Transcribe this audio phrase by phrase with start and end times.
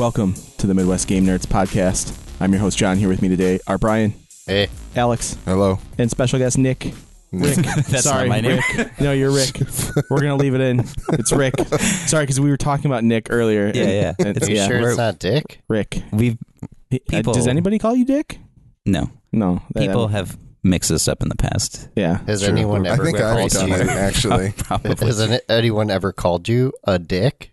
[0.00, 2.16] Welcome to the Midwest Game Nerds podcast.
[2.40, 2.96] I'm your host John.
[2.96, 4.14] Here with me today are Brian,
[4.46, 5.78] Hey, Alex, Hello.
[5.98, 6.94] and special guest Nick.
[7.32, 7.56] Rick.
[7.88, 8.60] That's Sorry, not my name.
[8.78, 8.98] Rick.
[9.00, 9.60] No, you're Rick.
[10.08, 10.84] We're gonna leave it in.
[11.12, 11.54] It's Rick.
[12.08, 13.70] Sorry, because we were talking about Nick earlier.
[13.74, 14.12] Yeah, yeah.
[14.18, 15.60] And- It's- you yeah, sure we're- it's not Dick?
[15.68, 16.02] Rick.
[16.12, 18.38] We've Uh, People- does anybody call you Dick?
[18.86, 19.62] no No.
[19.74, 21.88] that- people have mixed this up in the past.
[21.94, 22.18] Yeah.
[22.26, 22.48] Has true.
[22.50, 23.74] anyone I ever think I've called done you?
[23.74, 24.52] it actually.
[24.56, 25.06] Probably.
[25.06, 27.49] Has any- anyone ever called you a dick?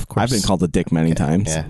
[0.00, 0.24] Of course.
[0.24, 1.48] I've been called a dick many times.
[1.48, 1.64] Yeah,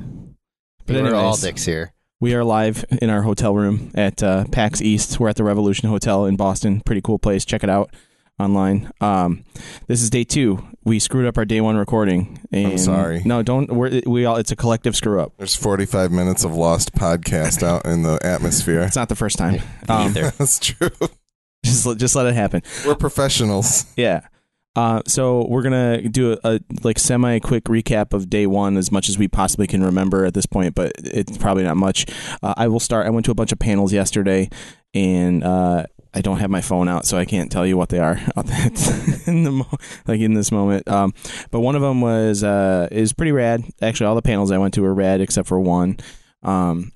[0.87, 1.93] But we're all anyways, dicks here.
[2.21, 5.21] we are live in our hotel room at uh, PAX East.
[5.21, 6.81] We're at the Revolution Hotel in Boston.
[6.81, 7.45] Pretty cool place.
[7.45, 7.95] Check it out
[8.39, 8.91] online.
[9.01, 9.45] Um,
[9.87, 10.65] this is day two.
[10.83, 12.41] We screwed up our day one recording.
[12.53, 13.21] And sorry.
[13.25, 13.71] No, don't.
[13.71, 14.37] We're, we all.
[14.37, 15.35] It's a collective screw up.
[15.37, 18.81] There's 45 minutes of lost podcast out in the atmosphere.
[18.81, 19.61] It's not the first time.
[19.91, 20.31] Um, Either.
[20.39, 20.91] That's true.
[21.65, 22.63] just let- just let it happen.
[22.87, 23.85] We're professionals.
[23.97, 24.27] Yeah.
[24.77, 28.93] Uh, so we're gonna do a, a like semi quick recap of day one as
[28.93, 32.07] much as we possibly can remember at this point, but it's probably not much.
[32.43, 33.07] Uh, I will start.
[33.07, 34.49] I went to a bunch of panels yesterday,
[34.95, 37.99] and uh, I don't have my phone out, so I can't tell you what they
[37.99, 38.17] are
[39.27, 40.89] in the mo- like in this moment.
[40.89, 41.15] Um,
[41.51, 43.65] but one of them was uh, is pretty rad.
[43.83, 45.99] Actually, all the panels I went to were rad except for one.
[46.43, 46.93] Um,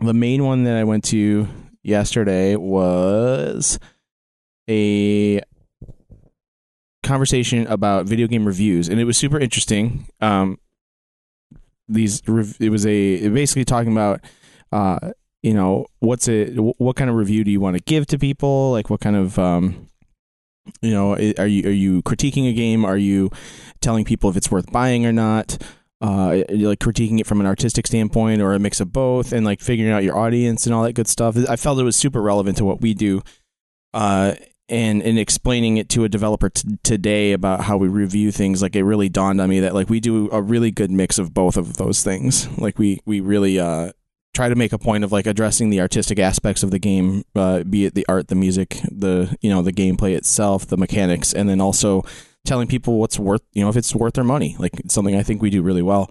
[0.00, 1.48] the main one that I went to
[1.82, 3.78] yesterday was
[4.68, 5.40] a
[7.04, 10.06] conversation about video game reviews, and it was super interesting.
[10.20, 10.58] Um,
[11.88, 12.22] these
[12.60, 14.20] it was a basically talking about
[14.72, 18.18] uh, you know what's it what kind of review do you want to give to
[18.18, 18.72] people?
[18.72, 19.88] Like what kind of um,
[20.80, 22.84] you know are you are you critiquing a game?
[22.84, 23.30] Are you
[23.80, 25.58] telling people if it's worth buying or not?
[26.00, 29.60] Uh, like critiquing it from an artistic standpoint or a mix of both and like
[29.60, 31.36] figuring out your audience and all that good stuff.
[31.48, 33.22] I felt it was super relevant to what we do.
[33.94, 34.34] Uh,
[34.68, 38.74] and and explaining it to a developer t- today about how we review things like
[38.74, 41.56] it really dawned on me that like we do a really good mix of both
[41.56, 42.48] of those things.
[42.58, 43.92] Like we we really uh
[44.32, 47.62] try to make a point of like addressing the artistic aspects of the game uh
[47.62, 51.48] be it the art the music the you know the gameplay itself the mechanics and
[51.48, 52.02] then also
[52.44, 54.56] telling people what's worth you know if it's worth their money.
[54.58, 56.10] Like something i think we do really well.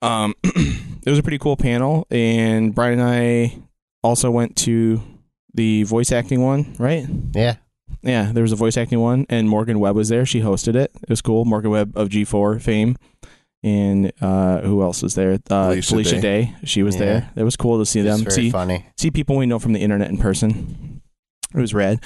[0.00, 3.58] Um it was a pretty cool panel and brian and i
[4.02, 5.00] also went to
[5.54, 7.06] the voice acting one right?
[7.34, 7.56] Yeah,
[8.02, 10.26] yeah, there was a voice acting one, and Morgan Webb was there.
[10.26, 10.90] She hosted it.
[11.02, 11.44] It was cool.
[11.44, 12.96] Morgan Webb of G4 fame,
[13.62, 15.38] and uh, who else was there?
[15.50, 16.44] Uh, Felicia Felicia Day.
[16.44, 16.54] Day.
[16.64, 17.00] She was Yeah.
[17.00, 17.30] there.
[17.36, 18.20] It was cool to see it's them.
[18.24, 18.86] very See funny.
[18.96, 21.00] see people we know from the internet in person.
[21.54, 22.00] It was rad.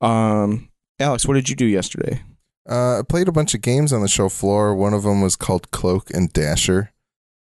[0.00, 0.68] Um,
[1.00, 2.22] Alex, what did you do yesterday?
[2.68, 4.74] Uh, I played a bunch of games on the show floor.
[4.74, 6.92] One of them was called Cloak and Dasher.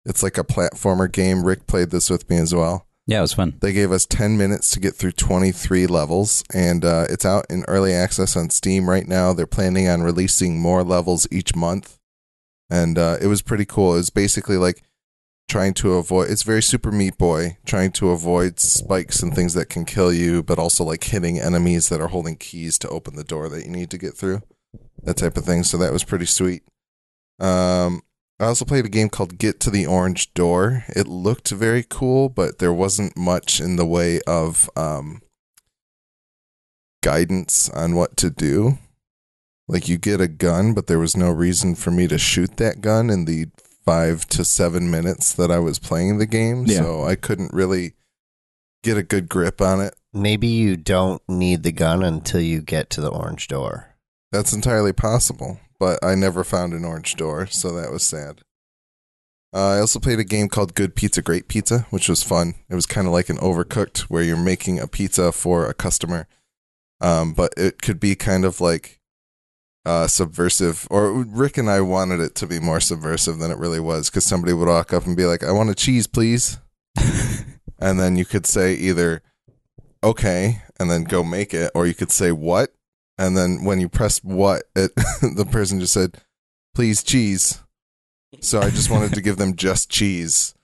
[0.04, 1.44] It's like a platformer game.
[1.44, 2.86] Rick played this with me as well.
[3.06, 3.56] Yeah, it was fun.
[3.60, 7.64] They gave us 10 minutes to get through 23 levels, and uh, it's out in
[7.68, 9.32] early access on Steam right now.
[9.32, 11.98] They're planning on releasing more levels each month,
[12.68, 13.94] and uh, it was pretty cool.
[13.94, 14.82] It was basically like
[15.48, 16.30] trying to avoid.
[16.30, 20.42] It's very Super Meat Boy, trying to avoid spikes and things that can kill you,
[20.42, 23.70] but also like hitting enemies that are holding keys to open the door that you
[23.70, 24.42] need to get through.
[25.04, 25.62] That type of thing.
[25.62, 26.64] So that was pretty sweet.
[27.38, 28.02] Um,
[28.38, 30.84] I also played a game called Get to the Orange Door.
[30.88, 35.22] It looked very cool, but there wasn't much in the way of um,
[37.02, 38.78] guidance on what to do.
[39.68, 42.80] Like you get a gun, but there was no reason for me to shoot that
[42.80, 43.46] gun in the
[43.84, 46.64] five to seven minutes that I was playing the game.
[46.66, 46.78] Yeah.
[46.78, 47.94] So I couldn't really
[48.82, 49.94] get a good grip on it.
[50.12, 53.94] Maybe you don't need the gun until you get to the orange door.
[54.30, 58.42] That's entirely possible, but I never found an orange door, so that was sad.
[59.54, 62.54] Uh, I also played a game called Good Pizza, Great Pizza, which was fun.
[62.68, 66.28] It was kind of like an overcooked where you're making a pizza for a customer,
[67.00, 69.00] um, but it could be kind of like
[69.86, 70.86] uh, subversive.
[70.90, 74.24] Or Rick and I wanted it to be more subversive than it really was because
[74.24, 76.58] somebody would walk up and be like, I want a cheese, please.
[77.78, 79.22] and then you could say either,
[80.04, 82.74] okay, and then go make it, or you could say, what?
[83.18, 86.18] And then when you pressed what, it the person just said,
[86.74, 87.60] "Please cheese."
[88.40, 90.54] So I just wanted to give them just cheese,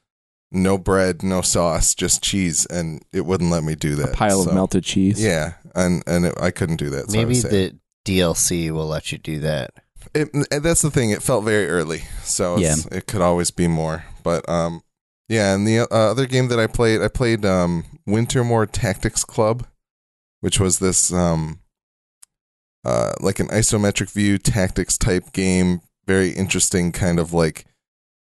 [0.51, 4.11] no bread, no sauce, just cheese, and it wouldn't let me do that.
[4.11, 5.23] A pile So, of melted cheese.
[5.23, 7.11] Yeah, and and it, I couldn't do that.
[7.11, 9.71] So Maybe the DLC will let you do that.
[10.15, 11.11] It, and that's the thing.
[11.11, 14.05] It felt very early, so it's, it could always be more.
[14.23, 14.83] But um,
[15.29, 15.55] yeah.
[15.55, 19.67] And the uh, other game that I played, I played um, Wintermoor Tactics Club,
[20.41, 21.61] which was this um,
[22.85, 25.81] uh, like an isometric view tactics type game.
[26.07, 27.65] Very interesting, kind of like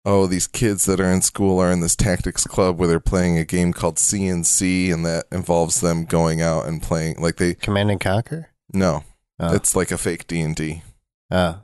[0.07, 3.39] oh, these kids that are in school are in this tactics club where they're playing
[3.39, 7.91] a game called CNC, and that involves them going out and playing like they Command
[7.91, 8.51] and Conquer.
[8.73, 9.03] no,
[9.41, 9.55] Oh.
[9.55, 10.83] it's like a fake D and D
[11.31, 11.61] oh.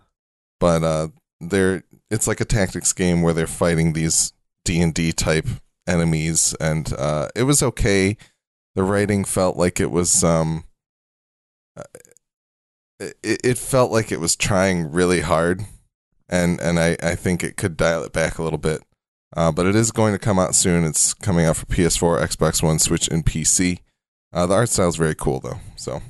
[0.59, 1.09] but uh
[1.41, 4.32] they're it's like a tactics game where they're fighting these
[4.65, 5.47] D and D type
[5.87, 8.17] enemies, and uh, it was okay.
[8.75, 10.65] The writing felt like it was um,
[11.77, 11.82] uh,
[13.00, 15.64] it, it felt like it was trying really hard,
[16.29, 18.82] and and I I think it could dial it back a little bit.
[19.37, 20.85] Uh, but it is going to come out soon.
[20.85, 23.79] It's coming out for PS4, Xbox One, Switch, and PC.
[24.32, 25.61] Uh, the art style is very cool though.
[25.76, 26.02] So,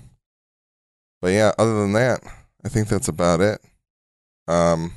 [1.20, 2.22] but yeah, other than that,
[2.64, 3.60] I think that's about it.
[4.48, 4.92] Um,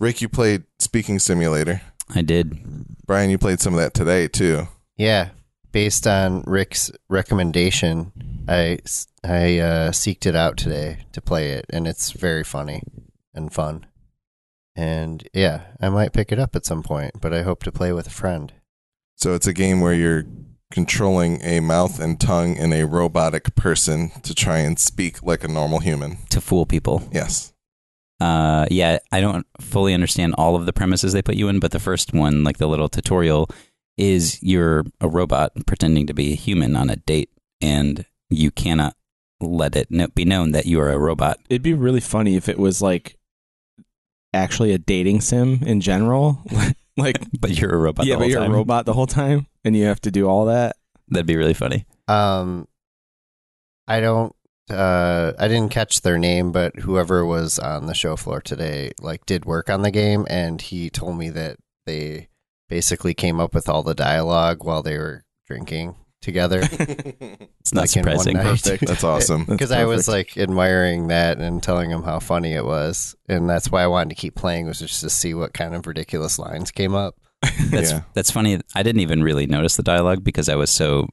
[0.00, 1.80] Rick, you played Speaking Simulator.
[2.14, 2.58] I did.
[3.06, 4.68] Brian, you played some of that today too.
[4.96, 5.30] Yeah,
[5.72, 8.12] based on Rick's recommendation,
[8.48, 8.78] I
[9.24, 12.82] I uh, seeked it out today to play it, and it's very funny
[13.34, 13.86] and fun.
[14.76, 17.92] And yeah, I might pick it up at some point, but I hope to play
[17.92, 18.52] with a friend.
[19.16, 20.24] So it's a game where you're
[20.70, 25.48] controlling a mouth and tongue in a robotic person to try and speak like a
[25.48, 26.18] normal human.
[26.30, 27.08] To fool people.
[27.12, 27.52] Yes.
[28.20, 31.72] Uh, yeah, I don't fully understand all of the premises they put you in, but
[31.72, 33.50] the first one, like the little tutorial,
[33.96, 37.30] is you're a robot pretending to be a human on a date,
[37.60, 38.96] and you cannot
[39.40, 41.38] let it kno- be known that you are a robot.
[41.50, 43.18] It'd be really funny if it was like
[44.32, 46.42] actually a dating sim in general.
[46.96, 48.06] like, But you're a robot.
[48.06, 48.52] yeah, the but you're time.
[48.52, 50.76] a robot the whole time, and you have to do all that.
[51.08, 51.84] That'd be really funny.
[52.08, 52.66] Um,
[53.86, 54.34] I don't.
[54.70, 59.26] Uh, I didn't catch their name, but whoever was on the show floor today, like,
[59.26, 62.28] did work on the game, and he told me that they
[62.72, 66.62] basically came up with all the dialogue while they were drinking together.
[67.62, 68.36] It's not Like surprising.
[68.36, 68.86] Perfect.
[68.86, 69.44] That's awesome.
[69.48, 73.70] Because I was like admiring that and telling him how funny it was, and that's
[73.70, 76.70] why I wanted to keep playing was just to see what kind of ridiculous lines
[76.72, 77.14] came up.
[77.70, 78.00] That's Yeah.
[78.14, 78.58] that's funny.
[78.74, 81.06] I didn't even really notice the dialogue because I was so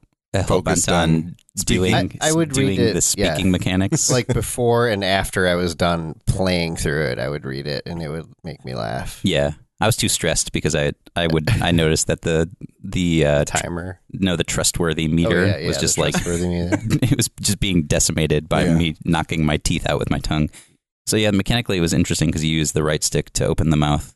[0.46, 1.36] Focused on on
[1.66, 3.34] doing I- I would doing read it, the yeah.
[3.34, 4.10] speaking mechanics.
[4.10, 8.00] Like before and after I was done playing through it, I would read it and
[8.02, 9.20] it would make me laugh.
[9.24, 12.48] yeah, I was too stressed because I I would I noticed that the
[12.82, 17.16] the uh, tr- Timer no the trustworthy meter Oh, yeah, yeah, was just like it
[17.16, 18.74] was just being decimated by Yeah.
[18.76, 20.50] me knocking my teeth out with my tongue.
[21.06, 23.76] So yeah, mechanically it was interesting because you use the right stick to open the
[23.76, 24.14] mouth.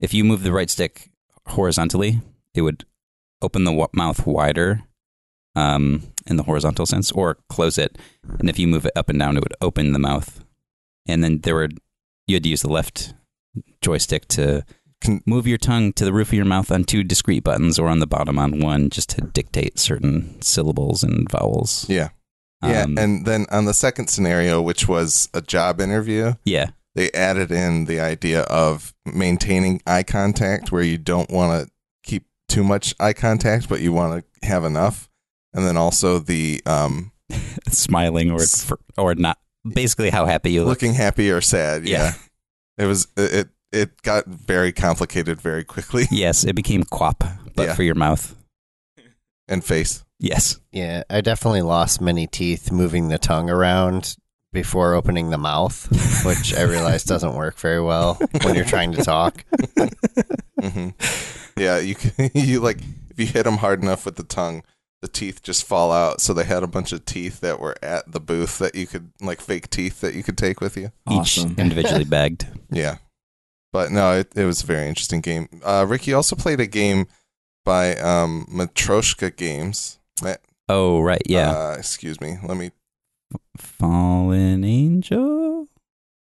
[0.00, 1.10] If you move the right stick
[1.46, 2.20] horizontally,
[2.54, 2.84] it would
[3.42, 4.82] open the w- mouth wider,
[5.54, 7.96] um, in the horizontal sense, or close it.
[8.38, 10.44] And if you move it up and down, it would open the mouth.
[11.06, 11.68] And then there were
[12.26, 13.14] you had to use the left
[13.80, 14.64] joystick to
[15.00, 17.88] Can- move your tongue to the roof of your mouth on two discrete buttons, or
[17.88, 21.86] on the bottom on one, just to dictate certain syllables and vowels.
[21.88, 22.08] Yeah.
[22.62, 22.82] Yeah.
[22.82, 27.52] Um, and then on the second scenario, which was a job interview, yeah, they added
[27.52, 31.70] in the idea of maintaining eye contact where you don't want to
[32.02, 35.10] keep too much eye contact, but you want to have enough.
[35.52, 37.12] And then also the um,
[37.68, 38.40] smiling or
[38.96, 39.38] or not.
[39.68, 40.68] Basically, how happy you look.
[40.68, 41.86] looking happy or sad.
[41.86, 41.98] Yeah.
[42.78, 42.84] Yeah.
[42.84, 46.04] It was, it, it got very complicated very quickly.
[46.10, 47.22] Yes, it became quap,
[47.54, 47.74] but Yeah.
[47.74, 48.34] for your mouth.
[49.48, 50.04] And face.
[50.18, 50.58] Yes.
[50.72, 54.16] Yeah, I definitely lost many teeth moving the tongue around
[54.52, 55.86] before opening the mouth,
[56.24, 59.44] which I realized doesn't work very well when you're trying to talk.
[60.60, 60.88] hmm
[61.56, 61.78] Yeah.
[61.78, 62.78] You can, you like,
[63.10, 64.62] if you hit them hard enough with the tongue,
[65.02, 66.20] the teeth just fall out.
[66.20, 69.10] So they had a bunch of teeth that were at the booth that you could,
[69.20, 70.90] like fake teeth that you could take with you.
[71.06, 71.52] Awesome.
[71.52, 72.46] Each individually bagged.
[72.70, 72.96] Yeah.
[73.76, 75.50] But no, it, it was a very interesting game.
[75.62, 77.08] Uh, Ricky also played a game
[77.62, 79.98] by um, Matryoshka Games.
[80.66, 81.20] Oh, right.
[81.26, 81.50] Yeah.
[81.50, 82.38] Uh, excuse me.
[82.42, 82.70] Let me.
[83.58, 85.68] Fallen Angel?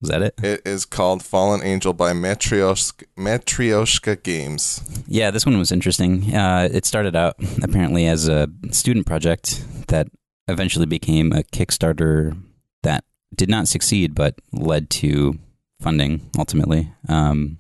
[0.02, 0.34] Is that it?
[0.42, 4.82] It is called Fallen Angel by Matryoshka, Matryoshka Games.
[5.08, 6.36] Yeah, this one was interesting.
[6.36, 10.08] Uh, it started out apparently as a student project that
[10.48, 12.36] eventually became a Kickstarter
[12.82, 13.04] that
[13.36, 15.38] did not succeed, but led to
[15.84, 16.92] funding ultimately.
[17.08, 17.60] Um,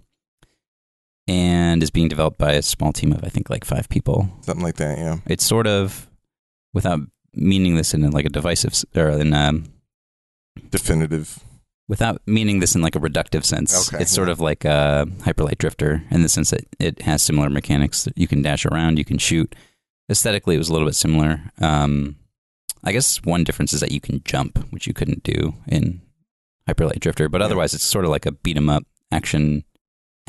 [1.27, 4.29] and is being developed by a small team of, I think, like five people.
[4.41, 5.17] Something like that, yeah.
[5.25, 6.09] It's sort of,
[6.73, 6.99] without
[7.33, 9.65] meaning this in like a divisive or in um,
[10.69, 11.39] Definitive.
[11.87, 15.57] without meaning this in like a reductive sense, Okay, it's sort of like a hyperlight
[15.59, 18.03] drifter in the sense that it has similar mechanics.
[18.03, 19.55] That you can dash around, you can shoot.
[20.11, 21.41] Aesthetically, it was a little bit similar.
[21.59, 22.17] Um,
[22.83, 26.01] I guess one difference is that you can jump, which you couldn't do in
[26.67, 27.29] hyperlight drifter.
[27.29, 27.45] But Yeah.
[27.45, 29.63] otherwise, it's sort of like a beat 'em up action,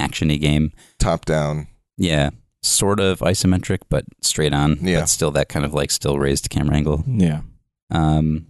[0.00, 0.73] actiony game.
[0.99, 1.69] Top down.
[1.97, 2.31] Yeah,
[2.62, 4.79] sort of isometric, but straight on.
[4.83, 5.00] Yeah.
[5.00, 7.05] but still that kind of like still raised camera angle.
[7.07, 7.43] Yeah.
[7.91, 8.47] Um,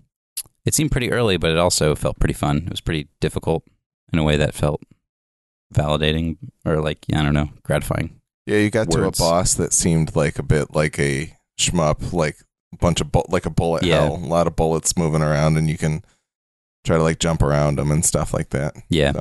[0.64, 2.58] it seemed pretty early, but it also felt pretty fun.
[2.66, 3.64] It was pretty difficult
[4.12, 4.80] in a way that felt
[5.74, 8.20] validating or like I don't know, gratifying.
[8.46, 9.18] Yeah, you got Words.
[9.18, 12.36] to a boss that seemed like a bit like a shmup, like
[12.72, 14.02] a bunch of bu- like a bullet Yeah.
[14.02, 16.02] hell, a lot of bullets moving around, and you can
[16.84, 18.74] try to like jump around them and stuff like that.
[18.88, 19.20] Yeah, So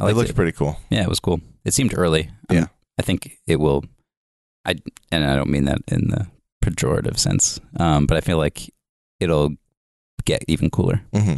[0.00, 0.36] I it liked looked it.
[0.36, 0.76] pretty cool.
[0.90, 1.40] Yeah, it was cool.
[1.64, 2.30] It seemed early.
[2.48, 2.66] I'm Yeah.
[2.98, 3.84] I think it will.
[4.64, 4.76] I
[5.12, 6.26] and I don't mean that in the
[6.64, 8.70] pejorative sense, um, but I feel like
[9.20, 9.50] it'll
[10.24, 11.02] get even cooler.
[11.12, 11.34] hmm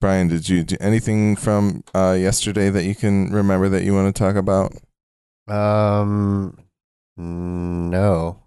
[0.00, 4.12] Brian, did you do anything from uh, yesterday that you can remember that you want
[4.12, 4.72] to talk about?
[5.46, 6.58] Um,
[7.16, 8.42] no,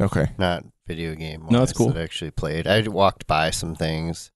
[0.00, 0.30] Okay.
[0.38, 1.46] not video game.
[1.50, 1.88] No, that's cool.
[1.88, 2.66] That I actually played.
[2.66, 4.30] I walked by some things.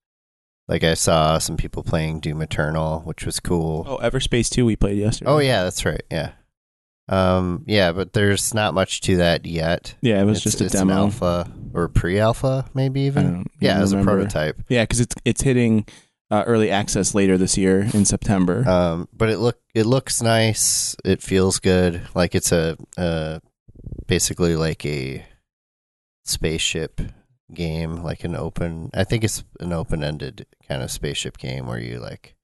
[0.69, 3.85] Like I saw some people playing Doom Eternal, which was cool.
[3.89, 5.31] Oh, Everspace 2 we played yesterday.
[5.31, 6.03] Oh yeah, that's right.
[6.11, 6.33] Yeah.
[7.09, 7.65] Um.
[7.67, 9.95] Yeah, but there's not much to that yet.
[10.01, 11.01] Yeah, it was It's- just a it's an demo.
[11.07, 13.47] alpha or pre-alpha, maybe even.
[13.59, 14.61] Yeah, as a prototype.
[14.69, 15.87] Yeah, because it's it's hitting
[16.31, 18.69] uh, early access later this year in September.
[18.69, 20.95] Um, but it look it looks nice.
[21.05, 22.03] It feels good.
[22.15, 23.41] Like it's a uh,
[24.07, 25.25] basically like a
[26.31, 27.01] spaceship
[27.53, 28.91] game, like an open.
[28.95, 32.35] I think it's an open ended kind of spaceship game where you like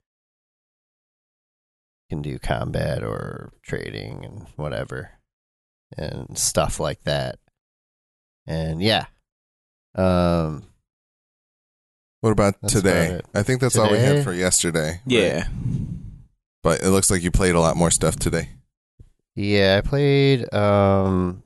[2.10, 5.10] can do combat or trading and whatever
[5.96, 7.38] and stuff like that.
[8.46, 9.06] And yeah,
[9.96, 10.64] um,
[12.20, 13.14] What about today?
[13.16, 13.24] about.
[13.34, 14.88] I think that's all we had for yesterday.
[14.90, 15.00] right?
[15.06, 15.46] yeah.
[16.62, 18.48] But it looks like you played a lot more stuff today.
[19.36, 21.42] Yeah, I played um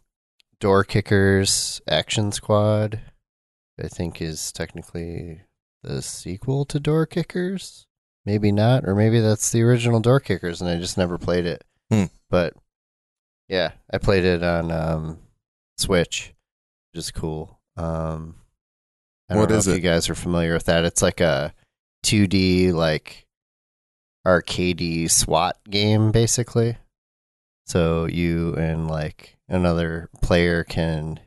[0.61, 3.01] Door Kickers Action Squad.
[3.83, 5.41] I think is technically
[5.83, 7.87] the sequel to Door Kickers.
[8.27, 11.65] Maybe not, or maybe that's the original Door Kickers and I just never played it.
[11.91, 12.05] Hmm.
[12.29, 12.55] But
[13.49, 15.19] yeah, I played it on um
[15.79, 16.35] Switch,
[16.93, 17.59] which is cool.
[17.77, 18.37] Um
[19.31, 19.77] I don't What know is if it?
[19.77, 20.85] you guys are familiar with that.
[20.85, 21.55] It's like a
[22.05, 23.27] 2D like
[24.27, 26.77] arcadey SWAT game basically.
[27.67, 31.21] So you and like another player can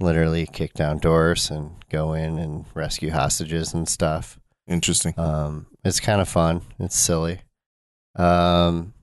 [0.00, 4.40] literally kick down doors and go in and rescue hostages and stuff.
[4.66, 5.14] Interesting.
[5.18, 6.62] Um, it's kind of fun.
[6.78, 7.40] It's silly.
[8.16, 8.94] Um,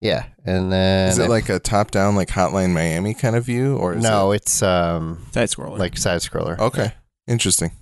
[0.00, 3.44] yeah, and then Is it I- like a top down, like Hotline Miami kind of
[3.44, 3.76] view?
[3.76, 4.32] Or is no?
[4.32, 5.78] It's um Side scroller.
[5.78, 6.54] like side scroller.
[6.54, 6.92] It, okay.
[7.26, 7.72] Interesting.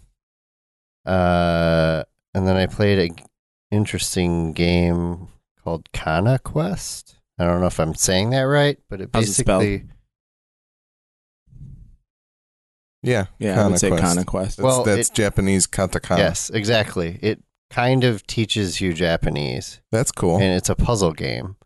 [1.07, 2.03] Uh,
[2.35, 3.25] and then I played a g-
[3.71, 5.29] interesting game
[5.63, 7.17] called Kana Quest.
[7.39, 9.61] I don't know if I'm saying that right, but it How's it spelled?
[9.63, 9.89] basically
[13.03, 13.27] Yeah.
[13.39, 14.03] yeah, I Kana would say Quest.
[14.03, 14.57] Kana Quest.
[14.57, 16.19] That's, Well, that's it- Japanese katakana.
[16.19, 17.19] yes, exactly.
[17.23, 20.37] It kind of teaches you Japanese, That's cool.
[20.37, 21.57] and it's a puzzle game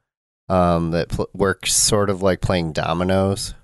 [0.49, 3.55] um, that pl- works sort of like playing dominoes.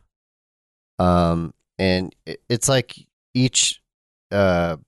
[0.99, 2.95] Um, and it, it's like
[3.35, 3.83] each
[4.33, 4.79] uh,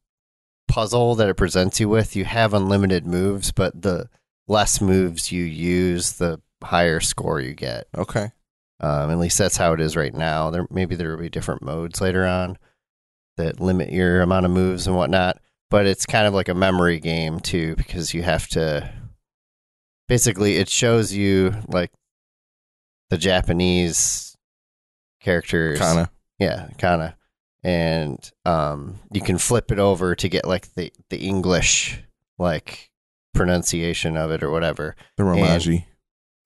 [0.69, 4.09] puzzle that it presents you with, you have unlimited moves, but the
[4.49, 7.87] less moves you use, the higher score you get.
[7.97, 8.33] okay.
[8.83, 10.49] Um, at least that's how it is right now.
[10.49, 12.57] There maybe there will be different modes later on
[13.37, 15.39] that limit your amount of moves and whatnot.
[15.69, 18.91] But it's kind of like a memory game too, because you have to
[20.09, 21.93] basically it shows you like
[23.11, 24.37] the Japanese
[25.21, 25.79] characters.
[25.79, 26.11] Kana.
[26.39, 27.17] Yeah, kinda.
[27.63, 32.03] And um you can flip it over to get like the, the English
[32.39, 32.91] like
[33.35, 34.97] pronunciation of it or whatever.
[35.19, 35.85] The Romaji.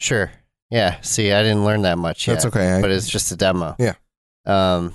[0.00, 0.30] Sure.
[0.70, 1.00] Yeah.
[1.00, 2.72] See, I didn't learn that much yet That's okay.
[2.74, 3.76] I, but it's just a demo.
[3.78, 3.94] Yeah.
[4.46, 4.94] Um,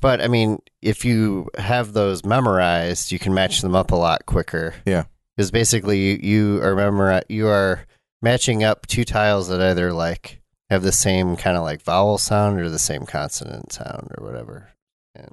[0.00, 4.26] but I mean, if you have those memorized, you can match them up a lot
[4.26, 4.74] quicker.
[4.86, 5.04] Yeah.
[5.36, 7.84] Because basically, you, you are memori- you are
[8.22, 12.58] matching up two tiles that either like have the same kind of like vowel sound
[12.60, 14.70] or the same consonant sound or whatever.
[15.14, 15.30] And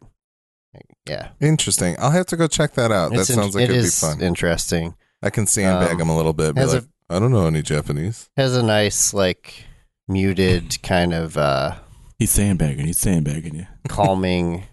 [1.07, 1.95] yeah, interesting.
[1.99, 3.11] I'll have to go check that out.
[3.11, 4.21] That It's in- sounds like it it'd be fun.
[4.21, 4.95] interesting.
[5.23, 6.55] I can sandbag um, them a little bit.
[6.57, 8.29] Has like, I don't know any Japanese.
[8.37, 9.65] Has a nice like
[10.07, 11.75] muted kind of uh
[12.19, 12.85] he's sandbagging.
[12.85, 13.67] He's sandbagging you.
[13.87, 14.63] calming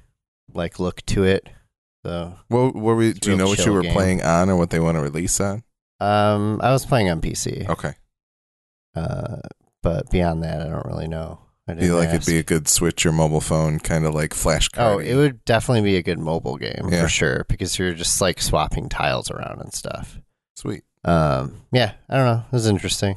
[0.54, 1.48] like look to it.
[2.04, 3.12] So What were we?
[3.12, 3.92] Do you real know what you chill were game.
[3.92, 5.62] playing on, or what they want to release on?
[6.00, 7.92] Um, I was playing on PC, Okay.
[8.96, 9.36] uh,
[9.84, 11.38] but beyond that, I don't really know.
[11.68, 12.26] I Do you didn't like it'd ask.
[12.28, 15.82] be a good Switch or mobile phone kind of like flash Oh, it would definitely
[15.82, 17.02] be a good mobile game Yeah.
[17.02, 20.18] for sure because you're just like swapping tiles around and stuff.
[20.56, 20.82] Sweet.
[21.04, 22.44] Um, yeah, I don't know.
[22.46, 23.16] It was interesting.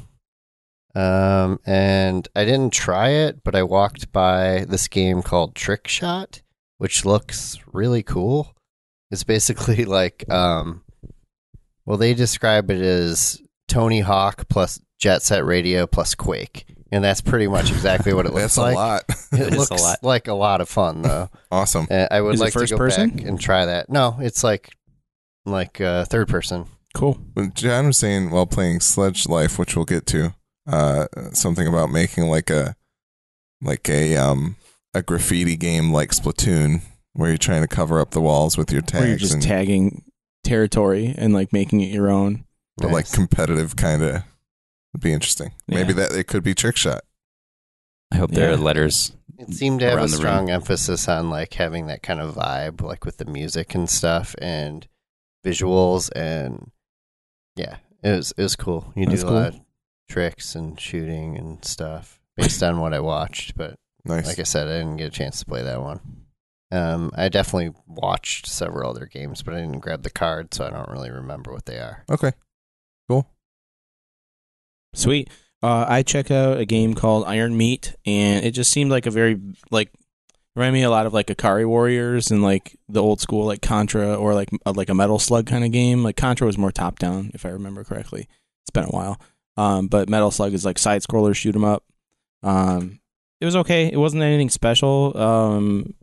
[0.96, 6.42] Um, and I didn't try it, but I walked by this game called Trick Shot,
[6.78, 8.56] which looks really cool.
[9.12, 10.84] It's basically like, um,
[11.86, 17.20] well, they describe it as Tony Hawk plus Jet Set Radio plus Quake, and that's
[17.22, 18.76] pretty much exactly what it looks That's like.
[18.76, 19.04] a lot.
[19.34, 19.98] It It is a looks lot.
[20.02, 21.30] like a lot of fun, though.
[21.52, 21.88] awesome.
[21.92, 23.10] Uh, I would Is it like to first go person?
[23.10, 23.90] back and try that.
[23.90, 24.70] No, it's like
[25.46, 26.68] like uh, third person.
[26.96, 27.20] Cool.
[27.34, 30.34] When John was saying while playing Sludge Life, which we'll get to,
[30.66, 32.76] uh, something about making like a
[33.62, 34.56] like a um
[34.94, 36.82] a graffiti game like Splatoon,
[37.14, 39.44] where you're trying to cover up the walls with your tags, Where you're just and,
[39.44, 40.04] tagging
[40.46, 42.46] territory and like making it your own.
[42.78, 44.24] but like competitive kind of
[44.94, 45.52] It'd be interesting.
[45.68, 45.76] Yeah.
[45.80, 47.04] Maybe that it could be trick shot.
[48.14, 48.56] I hope there Yeah.
[48.56, 49.12] are letters.
[49.38, 50.22] It seemed to have a Around the room.
[50.22, 54.34] strong emphasis on like having that kind of vibe, like with the music and stuff
[54.40, 54.88] and
[55.46, 56.72] visuals and
[57.56, 58.92] yeah, it was it was cool.
[58.96, 59.40] You That's do a cool.
[59.40, 59.60] lot of
[60.10, 64.28] tricks and shooting and stuff based on what I watched, but Nice.
[64.28, 66.00] like I said, I didn't get a chance to play that one.
[66.72, 70.70] Um, I definitely watched several other games, but I didn't grab the card, so I
[70.70, 72.04] don't really remember what they are.
[72.10, 72.34] okay.
[73.10, 73.28] Cool,
[74.94, 75.30] sweet.
[75.64, 79.12] Uh, I checked out a game called Iron Meat, and it just seemed like a
[79.12, 79.40] very
[79.72, 79.92] like
[80.56, 84.16] reminded me a lot of like Ikari Warriors and like the old school like Contra
[84.16, 86.04] or like a, like a Metal Slug kind of game.
[86.04, 88.28] Like Contra was more top down, if I remember correctly.
[88.64, 89.20] It's been a while,
[89.58, 91.84] um, but Metal Slug is like side scroller, shoot 'em up.
[92.42, 93.00] Um,
[93.42, 93.92] it was okay.
[93.92, 95.16] It wasn't anything special.
[95.18, 95.94] Um,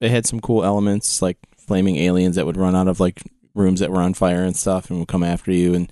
[0.00, 3.22] it had some cool elements like flaming aliens that would run out of like
[3.54, 5.90] rooms that were on fire and stuff and would come after you and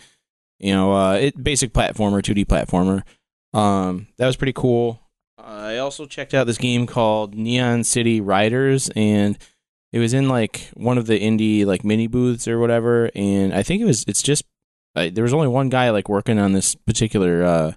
[0.58, 3.02] you know, uh, it basic platformer, 2D platformer.
[3.58, 5.00] Um, that was pretty cool.
[5.38, 9.38] I also checked out this game called Neon City Riders, and
[9.92, 13.10] it was in like one of the indie like mini booths or whatever.
[13.14, 14.44] And I think it was it's just
[14.94, 17.72] there was only one guy like working on this particular uh,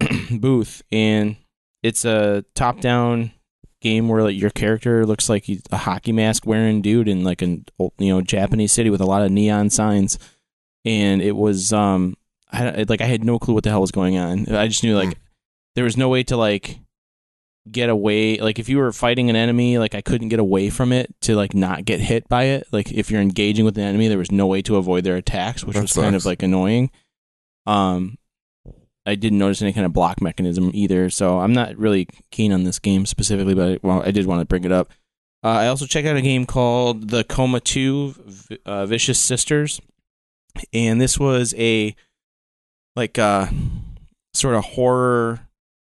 [0.30, 1.36] booth, and
[1.82, 3.32] it's a top down
[3.80, 7.64] game where like your character looks like a hockey mask wearing dude in like an
[7.78, 10.18] old, you know Japanese city with a lot of neon signs
[10.84, 12.16] and it was um
[12.50, 14.52] I like I had no clue what the hell was going on.
[14.52, 15.22] I just knew like Hmm.
[15.78, 16.80] There was no way to like
[17.70, 20.90] get away like if you were fighting an enemy like I couldn't get away from
[20.90, 22.66] it to like not get hit by it.
[22.72, 25.62] Like if you're engaging with an enemy there was no way to avoid their attacks,
[25.62, 26.90] which That was kind of like annoying.
[27.64, 28.18] Um
[29.06, 32.64] I didn't notice any kind of block mechanism either, so I'm not really keen on
[32.64, 34.90] this game specifically, but I, well, I did want to bring it up.
[35.42, 39.80] Uh, I also checked out a game called The Coma 2 V- uh, Vicious Sisters
[40.72, 41.94] and this was a
[42.96, 43.46] like uh
[44.34, 45.40] sort of horror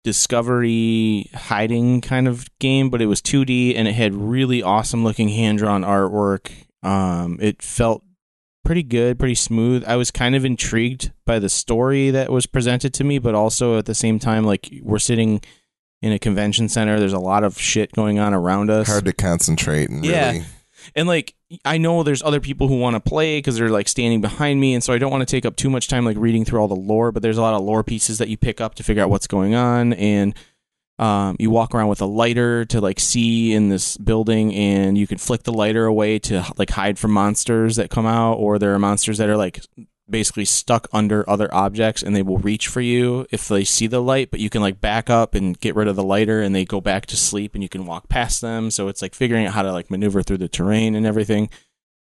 [0.04, 5.28] discovery hiding kind of game but it was 2D and it had really awesome looking
[5.28, 6.50] hand drawn artwork
[6.82, 8.02] um it felt
[8.64, 12.92] pretty good pretty smooth i was kind of intrigued by the story that was presented
[12.94, 15.40] to me but also at the same time like we're sitting
[16.02, 19.12] in a convention center there's a lot of shit going on around us Hard to
[19.12, 20.32] concentrate and Yeah.
[20.32, 20.44] really.
[20.94, 21.34] and like
[21.64, 24.74] I know there's other people who want to play because they're like standing behind me,
[24.74, 26.68] and so I don't want to take up too much time like reading through all
[26.68, 27.10] the lore.
[27.10, 29.26] But there's a lot of lore pieces that you pick up to figure out what's
[29.26, 30.34] going on, and
[30.98, 35.06] um, you walk around with a lighter to like see in this building, and you
[35.06, 38.74] can flick the lighter away to like hide from monsters that come out, or there
[38.74, 39.64] are monsters that are like
[40.10, 44.02] basically stuck under other objects and they will reach for you if they see the
[44.02, 46.64] light but you can like back up and get rid of the lighter and they
[46.64, 48.70] go back to sleep and you can walk past them.
[48.70, 51.50] So it's like figuring out how to like maneuver through the terrain and everything.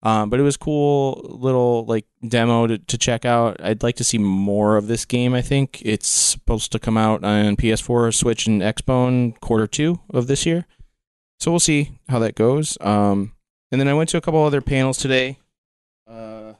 [0.02, 3.58] Um, but it was cool little like demo to, to check out.
[3.62, 5.82] I'd like to see more of this game i think.
[5.84, 10.66] It's supposed to come out on ps4 switch and xbone quarter two of this year.
[11.40, 12.78] So we'll see how that goes.
[12.82, 13.34] Um,
[13.72, 15.38] and then i went to a couple other panels today
[16.10, 16.54] uh,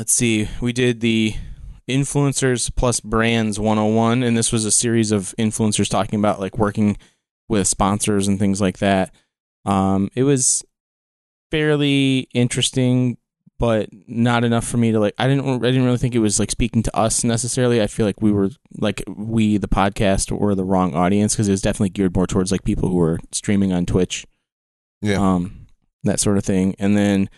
[0.00, 1.34] let's see we did the
[1.86, 6.96] influencers plus brands 101 and this was a series of influencers talking about like working
[7.50, 9.12] with sponsors and things like that
[9.66, 10.64] um it was
[11.50, 13.18] fairly interesting
[13.58, 16.38] but not enough for me to like i didn't i didn't really think it was
[16.40, 20.54] like speaking to us necessarily i feel like we were like we the podcast were
[20.54, 23.70] the wrong audience because it was definitely geared more towards like people who were streaming
[23.70, 24.24] on twitch
[25.02, 25.16] Yeah.
[25.16, 25.66] um,
[26.04, 26.74] that sort of thing.
[26.78, 27.28] And then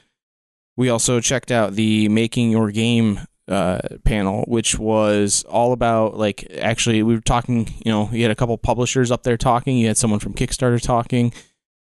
[0.76, 6.46] we also checked out the Making Your Game uh, panel, which was all about like
[6.58, 7.68] actually we were talking.
[7.84, 9.76] You know, you had a couple publishers up there talking.
[9.76, 11.32] You had someone from Kickstarter talking,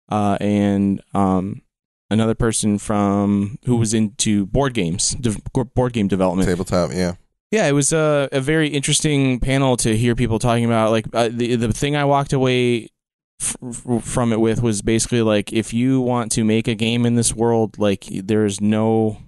[0.08, 1.62] uh, and um,
[2.10, 5.36] another person from who was into board games, de-
[5.74, 6.48] board game development.
[6.48, 7.14] Tabletop, yeah.
[7.50, 10.90] Yeah, it was a, a very interesting panel to hear people talking about.
[10.90, 12.88] Like uh, the the thing I walked away
[13.42, 17.14] f- from it with was basically like if you want to make a game in
[17.16, 19.18] this world, like there's no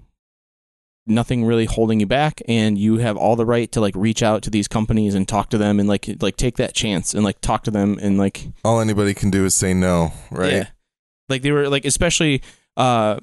[1.06, 4.42] nothing really holding you back, and you have all the right to like reach out
[4.42, 7.40] to these companies and talk to them and like like take that chance and like
[7.40, 10.52] talk to them and like All anybody can do is say no, right?
[10.52, 10.66] yeah.
[11.28, 12.42] Like they were like especially
[12.76, 13.18] uh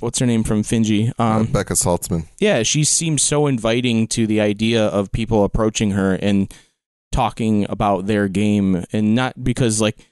[0.00, 1.12] what's her name from Finji?
[1.20, 2.26] Um Becca Saltzman.
[2.38, 6.52] yeah, she seems so inviting to the idea of people approaching her and
[7.12, 10.08] talking about their game and not because like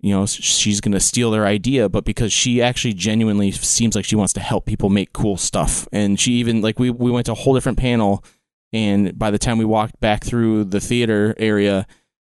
[0.00, 4.04] you know she's going to steal their idea but because she actually genuinely seems like
[4.04, 5.86] she wants to help people make cool stuff.
[5.92, 8.24] And she even like we we went to a whole different panel
[8.72, 11.86] and by the time we walked back through the theater area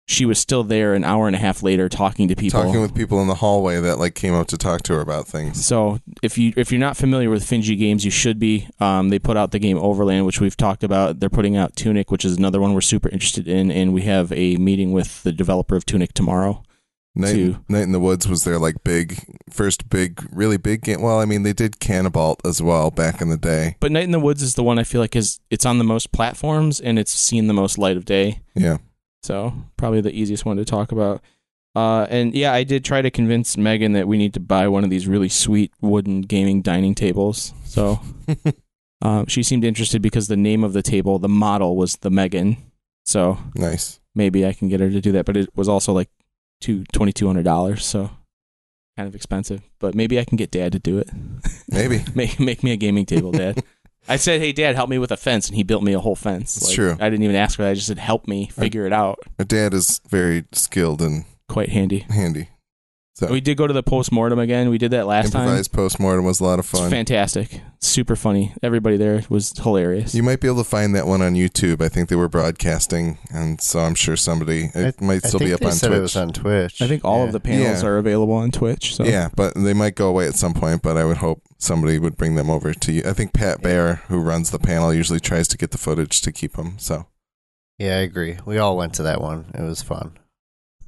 [0.06, 2.62] she was still there an hour and a half later talking to people.
[2.62, 5.28] Talking with people in the hallway that like came up to talk to her about
[5.28, 5.66] things.
[5.66, 8.68] So if you if you're not familiar with Finji games, you should be.
[8.80, 11.20] Um, they put out the game Overland, which we've talked about.
[11.20, 14.32] They're putting out Tunic, which is another one we're super interested in, and we have
[14.34, 16.64] a meeting with the developer of Tunic tomorrow.
[17.16, 17.58] Night, Two.
[17.70, 21.02] Night in the Woods was their like big first big really big game.
[21.02, 23.78] Well, I mean they did Canabalt as well back in the day.
[23.80, 25.84] But Night in the Woods is the one I feel like is it's on the
[25.84, 28.42] most platforms and it's seen the most light of day.
[28.56, 28.78] Yeah.
[29.24, 31.22] So probably the easiest one to talk about.
[31.76, 34.84] Uh, and yeah, I did try to convince Megan that we need to buy one
[34.84, 37.52] of these really sweet wooden gaming dining tables.
[37.66, 38.00] So
[39.02, 42.58] um, she seemed interested because the name of the table, the model was the Megan.
[43.06, 44.00] So Nice.
[44.14, 45.26] maybe I can get her to do that.
[45.26, 46.10] But it was also like
[46.62, 48.12] two twenty two hundred dollars, so
[48.96, 49.62] kind of expensive.
[49.80, 51.10] But maybe I can get Dad to do it.
[51.70, 52.04] Maybe.
[52.16, 53.64] make make me a gaming table, Dad.
[54.08, 56.16] I said, "Hey, Dad, help me with a fence," and he built me a whole
[56.16, 56.58] fence.
[56.58, 56.98] It's true.
[57.00, 57.70] I didn't even ask for that.
[57.70, 61.70] I just said, "Help me figure it out." My dad is very skilled and Quite
[61.70, 62.00] handy.
[62.10, 62.50] handy.
[63.16, 64.70] So We did go to the post mortem again.
[64.72, 65.44] We did that last time.
[65.44, 66.90] improvised postmortem was a lot of It's fun.
[66.90, 67.62] fantastic.
[67.80, 68.56] Super funny.
[68.64, 70.16] Everybody there was hilarious.
[70.16, 71.80] You might be able to find that one on YouTube.
[71.80, 75.50] I think they were broadcasting, and so I'm sure somebody it might I still think
[75.50, 75.98] be up they on said Twitch.
[76.00, 76.82] it was on Twitch.
[76.82, 77.24] I think all Yeah.
[77.26, 77.88] of the panels Yeah.
[77.90, 78.96] are available on Twitch.
[78.96, 80.82] So Yeah, but they might go away at some point.
[80.82, 83.04] But I would hope somebody would bring them over to you.
[83.06, 86.32] I think Pat Bear, who runs the panel, usually tries to get the footage to
[86.32, 86.80] keep them.
[86.80, 87.06] So
[87.78, 88.38] Yeah, I agree.
[88.44, 89.52] We all went to that one.
[89.54, 90.18] It was fun,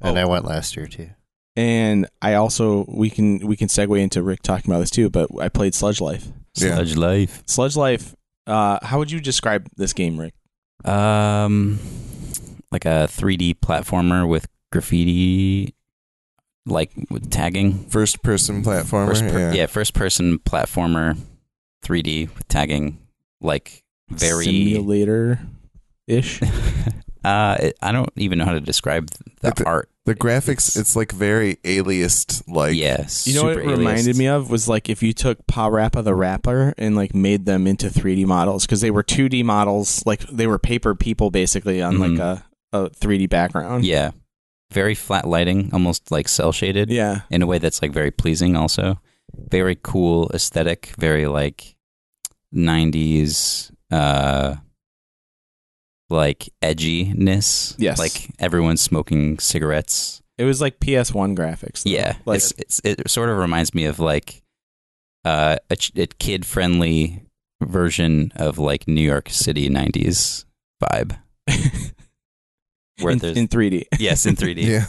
[0.00, 0.20] and Oh.
[0.20, 1.10] I went last year too.
[1.56, 5.08] And I also we can we can segue into Rick talking about this too.
[5.08, 6.28] But I played Sludge Life.
[6.54, 6.74] Yeah.
[6.74, 7.42] Sludge life.
[7.46, 8.14] Sludge Life.
[8.46, 10.34] Uh, how would you describe this game, Rick?
[10.84, 11.80] Um,
[12.70, 15.74] like a 3D platformer with graffiti,
[16.64, 17.88] like with tagging.
[17.88, 19.08] first person platformer.
[19.08, 19.52] First per- yeah.
[19.52, 19.66] yeah.
[19.66, 21.18] first person platformer,
[21.84, 22.98] 3D with tagging,
[23.40, 24.44] like very.
[24.44, 25.40] simulator
[26.06, 26.40] ish.
[27.26, 29.88] uh, it, I don't even know how to describe the Like the- art.
[30.06, 32.44] The graphics, It's- it's, like very aliased.
[32.46, 36.04] Like yes, You know what it reminded me of was like if you took PaRappa
[36.04, 40.20] the Rapper and like made them into 3D models because they were 2D models, like
[40.28, 42.00] they were paper people basically on Mhm.
[42.18, 43.84] like a, a 3D background.
[43.84, 44.12] Yeah,
[44.70, 46.88] very flat lighting, almost like cell shaded.
[46.88, 47.22] Yeah.
[47.30, 49.00] in a way that's like very pleasing also
[49.50, 51.74] very cool aesthetic very like
[52.54, 54.54] 90s uh
[56.10, 57.98] like edginess Yes.
[57.98, 61.82] like everyone's smoking cigarettes It was like PS1 graphics.
[61.84, 61.90] though.
[61.90, 64.42] yeah Like, it's, it's it sort of reminds me of like
[65.24, 67.22] uh a, ch- a kid friendly
[67.62, 70.44] version of like new york city 90s
[70.82, 71.16] vibe
[73.00, 73.84] where in, there's in 3D.
[73.98, 74.84] yes in 3d yeah,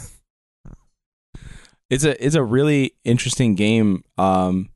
[1.90, 4.04] It's a it's a really interesting game.
[4.18, 4.68] Um,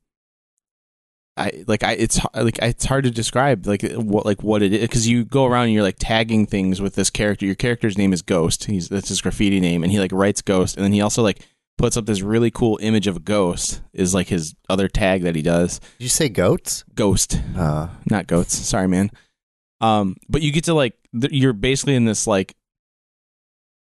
[1.35, 4.81] I like I it's like it's hard to describe like what like what it is
[4.81, 7.45] because you go around and you're like tagging things with this character.
[7.45, 8.65] Your character's name is Ghost.
[8.65, 11.43] He's that's his graffiti name, and he like writes Ghost, and then he also like
[11.77, 15.35] puts up this really cool image of a ghost is like his other tag that
[15.35, 15.79] he does.
[15.79, 16.83] Did you say goats?
[16.93, 18.55] Ghost, Uh, not goats.
[18.55, 19.09] Sorry, man.
[19.81, 22.55] Um, but you get to like th- you're basically in this like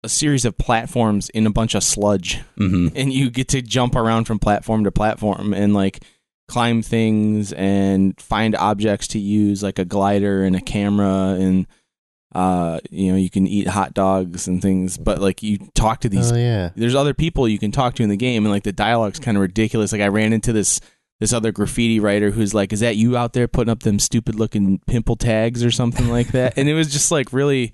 [0.04, 3.96] a series of platforms in a bunch of sludge hmm and you get to jump
[3.96, 5.98] around from platform to platform and like
[6.48, 11.66] climb things and find objects to use like a glider and a camera and
[12.34, 14.98] uh you know you can eat hot dogs and things.
[14.98, 16.70] But like you talk to these oh yeah.
[16.74, 19.36] there's other people you can talk to in the game and like the dialogue's kind
[19.36, 19.92] of ridiculous.
[19.92, 20.80] Like i ran into this
[21.20, 24.34] this other graffiti writer who's like is that you out there putting up them stupid
[24.34, 26.56] looking pimple tags or something like that?
[26.56, 27.72] And it was just like really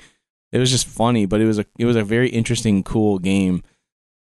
[0.50, 3.62] it was just funny but it was a it was a very interesting cool game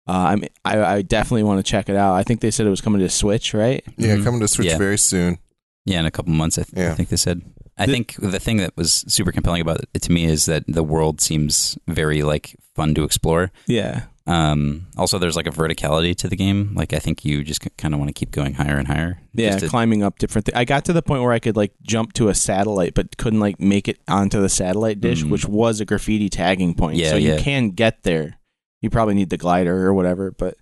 [0.07, 2.13] uh, I'm, I, I definitely want to check it out.
[2.15, 3.83] I think they said it was coming to Switch, right?
[3.97, 4.23] yeah, Mhm.
[4.23, 4.77] coming to Switch Yeah.
[4.77, 5.37] very soon.
[5.85, 6.91] Yeah, in a couple months, I, th- Yeah.
[6.91, 7.41] I think they said.
[7.77, 10.63] I The- think the thing that was super compelling about it to me is that
[10.67, 13.51] the world seems very like fun to explore.
[13.67, 14.03] Yeah.
[14.25, 16.73] Um, also, there's like a verticality to the game.
[16.75, 19.19] Like I think you just kind of want to keep going higher and higher.
[19.33, 20.55] Yeah, Just to- climbing up different things.
[20.55, 23.39] I got to the point where I could like jump to a satellite, but couldn't
[23.41, 25.29] like make it onto the satellite dish, Mm.
[25.31, 26.97] which was a graffiti tagging point.
[26.97, 27.39] Yeah, so you yeah.
[27.39, 28.37] can get there.
[28.83, 30.57] You probably need the glider or whatever, but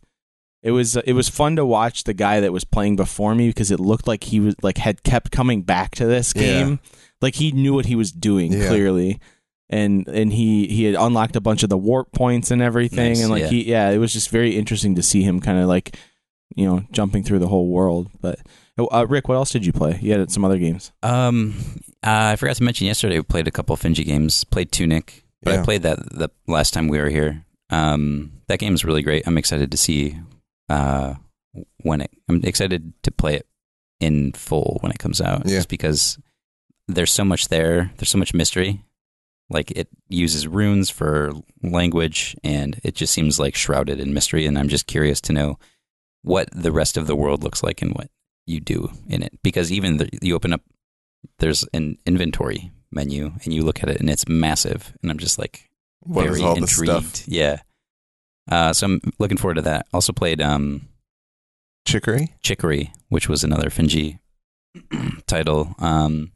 [0.64, 3.72] it was it was fun to watch the guy that was playing before me because
[3.72, 6.42] it looked like he was like had kept coming back to this Yeah.
[6.44, 6.80] game.
[7.20, 8.68] Like he knew what he was doing Yeah.
[8.68, 9.20] clearly.
[9.70, 13.22] And and he he had unlocked a bunch of the warp points and everything Nice,
[13.22, 13.48] and like yeah.
[13.50, 15.98] he yeah, it was just very interesting to see him kind of like
[16.56, 18.10] you know, jumping through the whole world.
[18.22, 18.38] But
[18.78, 19.98] uh, Rick, what else did you play?
[20.02, 20.92] You had some other games.
[21.02, 21.56] Um,
[22.04, 24.44] uh, I forgot to mention yesterday we played a couple of Finji games.
[24.44, 25.62] Played Tunic, but Yeah.
[25.62, 27.46] I played that the last time we were here.
[27.72, 29.26] Um, that game is really great.
[29.26, 30.18] I'm excited to see
[30.70, 31.16] uh,
[31.84, 32.12] when it.
[32.30, 33.48] I'm excited to play it
[34.00, 35.44] in full when it comes out.
[35.46, 35.56] Yeah.
[35.56, 36.20] Just because
[36.88, 37.92] there's so much there.
[37.98, 38.84] There's so much mystery
[39.50, 44.46] Like it uses runes for language, and it just seems like shrouded in mystery.
[44.46, 45.60] And I'm just curious to know
[46.24, 48.10] what the rest of the world looks like and what
[48.46, 49.40] you do in it.
[49.44, 50.62] Because even the, you open up,
[51.40, 54.94] there's an inventory menu, and you look at it, and it's massive.
[55.02, 55.70] And I'm just like
[56.02, 56.90] What is very all intrigued.
[56.90, 57.28] the stuff?
[57.28, 57.58] Yeah.
[58.50, 59.86] Uh, so I'm looking forward to that.
[59.94, 60.88] Also played um,
[61.88, 62.34] Chicory?
[62.42, 64.20] Chicory, which was another Finji
[65.28, 65.76] title.
[65.80, 66.32] Um,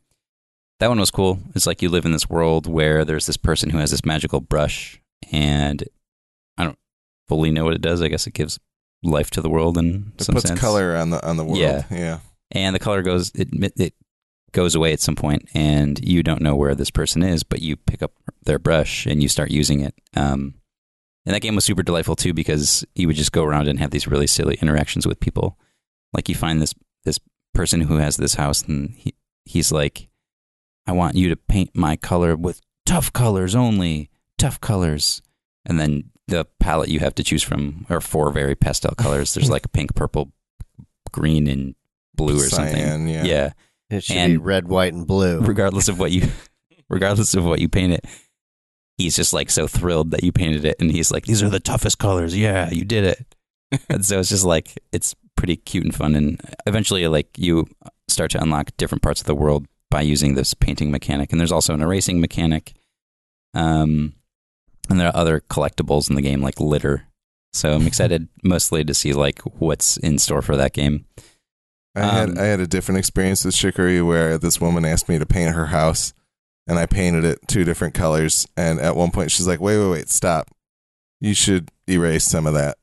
[0.80, 1.40] that one was cool.
[1.56, 4.40] It's like you live in this world where there's this person who has this magical
[4.42, 5.02] brush,
[5.32, 5.84] and
[6.58, 6.78] I don't
[7.28, 8.02] fully know what it does.
[8.02, 8.60] I guess it gives
[9.04, 10.60] life to the world in It some puts sense.
[10.60, 11.58] color on the on the world.
[11.60, 11.84] Yeah.
[11.90, 12.20] yeah.
[12.52, 13.48] and the color goes it
[13.78, 13.94] it
[14.56, 17.76] goes away at some point, and you don't know where this person is, but you
[17.76, 18.14] pick up
[18.44, 19.94] their brush and you start using it.
[20.16, 20.56] Um,
[21.26, 23.92] and that game was super delightful too because you would just go around and have
[23.92, 25.60] these really silly interactions with people.
[26.14, 27.20] Like you find this this
[27.54, 29.14] person who has this house, and he
[29.44, 30.08] he's like,
[30.88, 35.22] "I want you to paint my color with tough colors only, tough colors."
[35.66, 39.34] And then the palette you have to choose from are four very pastel colors.
[39.34, 40.32] There's like pink, purple,
[41.12, 41.76] green, and
[42.16, 43.10] blue or something.
[43.10, 43.26] Yeah.
[43.26, 43.54] yeah
[43.90, 45.40] It should be And- red, white, and blue.
[45.42, 46.28] regardless of what you
[46.90, 48.06] regardless of what you paint it
[48.98, 51.60] he's just like so thrilled that you painted it and he's like these are the
[51.60, 52.36] toughest colors.
[52.38, 53.26] Yeah you did it.
[53.90, 57.66] And so it's just like it's pretty cute and fun and eventually like you
[58.08, 61.52] start to unlock different parts of the world by using this painting mechanic and there's
[61.52, 62.74] also an erasing mechanic
[63.54, 64.14] um
[64.90, 67.08] and there are other collectibles in the game like litter.
[67.54, 71.06] So i'm excited mostly to see like what's in store for that game
[71.96, 75.18] I had Um, I had a different experience with Chicory where this woman asked me
[75.20, 76.14] to paint her house,
[76.68, 78.46] and I painted it two different colors.
[78.58, 80.50] And at one point, she's like, "Wait, wait, wait, stop!
[81.22, 82.78] You should erase some of that."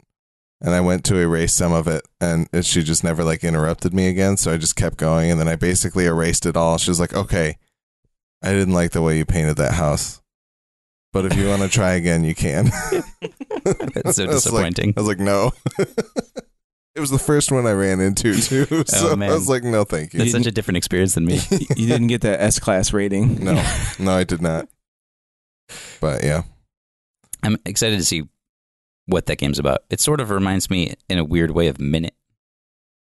[0.61, 4.07] And I went to erase some of it, and she just never like interrupted me
[4.09, 4.37] again.
[4.37, 6.79] So I just kept going, and then I basically erased it all.
[6.79, 7.59] She was like, "Okay,
[8.43, 10.23] I didn't like the way you painted that house,
[11.13, 12.71] but if you want to try again, you can."
[13.65, 14.95] It's so I was like- disappointing.
[14.97, 15.53] I was like, no.
[16.95, 18.67] it was the first one I ran into too.
[18.71, 19.31] Oh, so Oh, man.
[19.31, 20.19] I was like, no, thank you.
[20.19, 21.41] that's such a different experience than me
[21.77, 23.43] you didn't get that S class rating.
[23.45, 23.55] No,
[23.99, 24.69] no, I did not.
[26.01, 26.43] But yeah,
[27.43, 28.25] I'm excited to see
[29.07, 29.81] what that game's about.
[29.91, 32.15] It sort of reminds me in a weird way of Minit.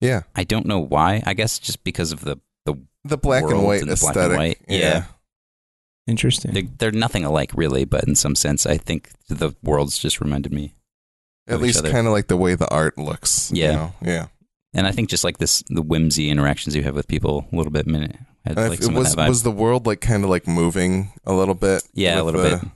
[0.01, 1.21] yeah, I don't know why.
[1.25, 4.15] I guess just because of the the the black and World white and the black
[4.15, 4.31] aesthetic.
[4.31, 5.05] and white, yeah.
[6.07, 6.53] Interesting.
[6.53, 10.53] they're, they're nothing alike really, but in some sense, I think the worlds just reminded
[10.53, 10.73] me.
[11.47, 13.51] At least kind of like the way the art looks.
[13.51, 13.71] you Yeah.
[13.73, 13.93] know?
[14.01, 14.27] yeah.
[14.73, 17.71] And I think just like this, the whimsy interactions you have with people, a little
[17.71, 19.29] bit Minit had like some it was of that vibe.
[19.29, 21.83] was the world like kind of like moving a little bit.
[21.93, 22.69] yeah, a little the- bit.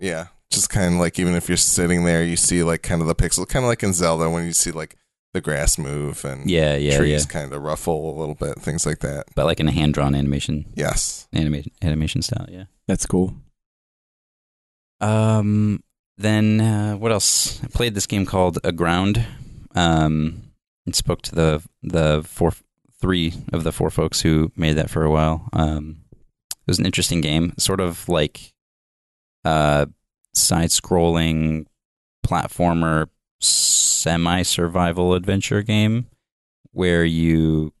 [0.00, 3.08] Yeah, just kind of like even if you're sitting there, you see like kind of
[3.08, 4.96] the pixel, kind of like in Zelda when you see like
[5.34, 7.30] the grass move and Yeah, yeah, trees yeah.
[7.30, 9.26] kind of ruffle a little bit, things like that.
[9.34, 11.28] But like in a hand drawn animation, Yes.
[11.34, 12.46] animation, animation style.
[12.50, 12.64] Yeah.
[12.88, 13.34] That's cool.
[15.00, 15.82] Um.
[16.16, 17.62] Then uh, what else?
[17.62, 19.24] I played this game called Aground.
[19.74, 20.44] Um,
[20.86, 22.52] and spoke to the the four
[23.00, 25.48] three of the four folks who made that for a while.
[25.52, 28.52] Um, it was an interesting game, sort of like
[29.44, 29.86] uh
[30.32, 31.66] side scrolling
[32.26, 33.08] platformer
[33.40, 36.06] semi survival adventure game
[36.72, 37.72] where you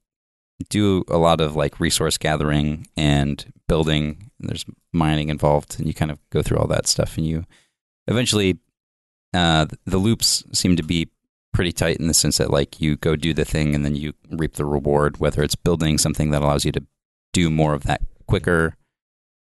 [0.68, 4.30] do a lot of like resource gathering and building.
[4.38, 7.44] There's mining involved, and you kind of go through all that stuff, and you
[8.06, 8.58] eventually
[9.32, 11.10] uh, the loops seem to be
[11.52, 14.12] pretty tight in the sense that like you go do the thing and then you
[14.30, 16.84] reap the reward, whether it's building something that allows you to
[17.32, 18.76] do more of that quicker,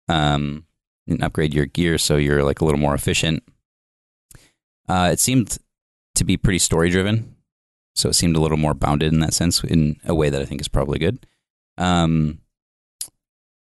[0.08, 0.64] um,
[1.06, 3.42] and upgrade your gear so you're like a little more efficient.
[4.88, 5.58] Uh, it seemed
[6.16, 7.36] to be pretty story driven,
[7.94, 10.44] so it seemed a little more bounded in that sense, in a way that I
[10.44, 11.24] think is probably good.
[11.78, 12.40] Um,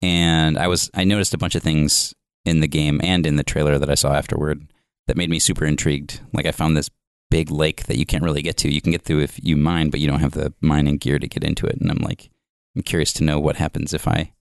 [0.02, 2.14] and I was I noticed a bunch of things
[2.46, 4.68] in the game and in the trailer that I saw afterward
[5.08, 6.22] that made me super intrigued.
[6.34, 6.90] Like I found this
[7.30, 8.72] big lake that you can't really get to.
[8.72, 11.28] You can get through if you mine, but you don't have the mining gear to
[11.28, 11.78] get into it.
[11.80, 12.30] And I'm like,
[12.76, 14.34] I'm curious to know what happens if I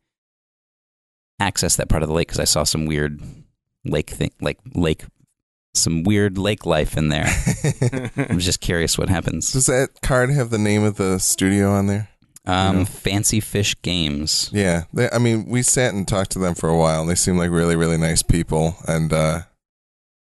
[1.40, 3.20] access that part of the lake because I saw some weird
[3.84, 5.04] lake thing, like lake,
[5.74, 7.26] some weird lake life in there.
[8.16, 9.52] I'm just curious what happens.
[9.52, 12.08] Does that card have the name of the studio on there?
[12.44, 12.84] Um, know?
[12.84, 14.50] Fancy Fish Games.
[14.52, 17.14] Yeah, they, I mean, we sat and talked to them for a while, and they
[17.14, 19.42] seem like really, really nice people, and uh,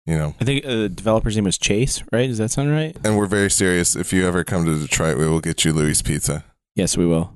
[0.06, 2.26] you know, I think uh, the developer's name was Chase, right?
[2.26, 2.96] Does that sound right?
[3.04, 3.94] and we're very serious.
[3.96, 7.32] If you ever come to Detroit, we will get you Louis Pizza Yes, we will.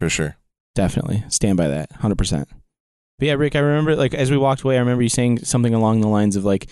[0.00, 0.36] for sure.
[0.74, 1.24] Definitely.
[1.28, 1.90] Stand by that.
[2.00, 2.46] 100%.
[3.18, 5.72] But yeah, Rick, I remember, like, as we walked away, I remember you saying something
[5.72, 6.66] along the lines of, like,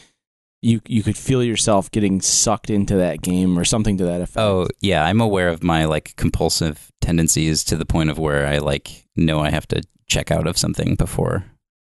[0.60, 4.38] you, you could feel yourself getting sucked into that game or something to that effect.
[4.38, 8.56] Oh yeah, I'm aware of my like compulsive tendencies to the point of where I
[8.58, 11.44] like know I have to check out of something before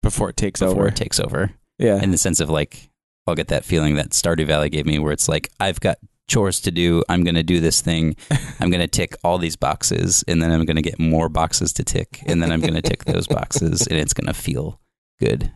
[0.03, 0.89] before it takes before over.
[0.89, 1.51] it takes over.
[1.79, 2.03] yeah.
[2.03, 2.91] In the sense of like,
[3.29, 6.61] I'll get that feeling that Stardew Valley gave me, where it's like I've got chores
[6.61, 7.03] to do.
[7.09, 8.17] I'm going to do this thing.
[8.61, 11.73] I'm going to tick all these boxes, and then I'm going to get more boxes
[11.75, 14.81] to tick, and then I'm going to tick those boxes, and it's going to feel
[15.21, 15.51] good.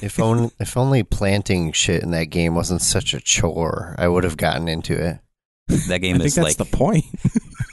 [0.00, 4.24] If only if only planting shit in that game wasn't such a chore, I would
[4.24, 5.18] have gotten into it.
[5.88, 7.04] That game I think is that's like the point.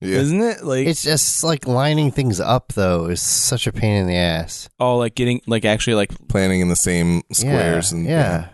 [0.00, 0.18] Yeah.
[0.18, 0.62] Isn't it?
[0.64, 4.68] Like It's just like lining things up though is such a pain in the ass.
[4.78, 8.48] oh, like getting like actually like Planning in the same squares yeah, and yeah.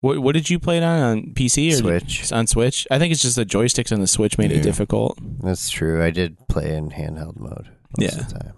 [0.00, 2.32] what what did you play it on on PC or Switch.
[2.32, 2.86] On Switch?
[2.90, 4.58] I think it's just the joysticks on the Switch made Yeah.
[4.58, 5.18] it difficult.
[5.42, 6.02] That's true.
[6.02, 8.20] I did play in handheld mode most Yeah.
[8.20, 8.52] of the time.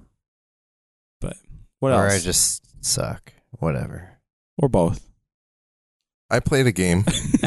[1.20, 1.37] But
[1.81, 2.12] what or else?
[2.12, 3.33] Or, I just suck.
[3.59, 4.18] Whatever.
[4.59, 5.07] or both.
[6.31, 7.05] I played a game.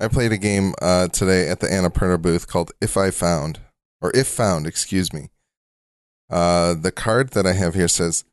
[0.00, 3.60] I played a game uh, today at the Annapurna booth called If I Found,
[4.00, 5.30] or If Found, excuse me.
[6.30, 8.24] Uh, the card that I have here says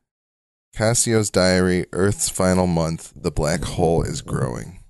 [0.76, 4.80] Kasio's Diary, Earth's Final Month, The Black Hole is Growing.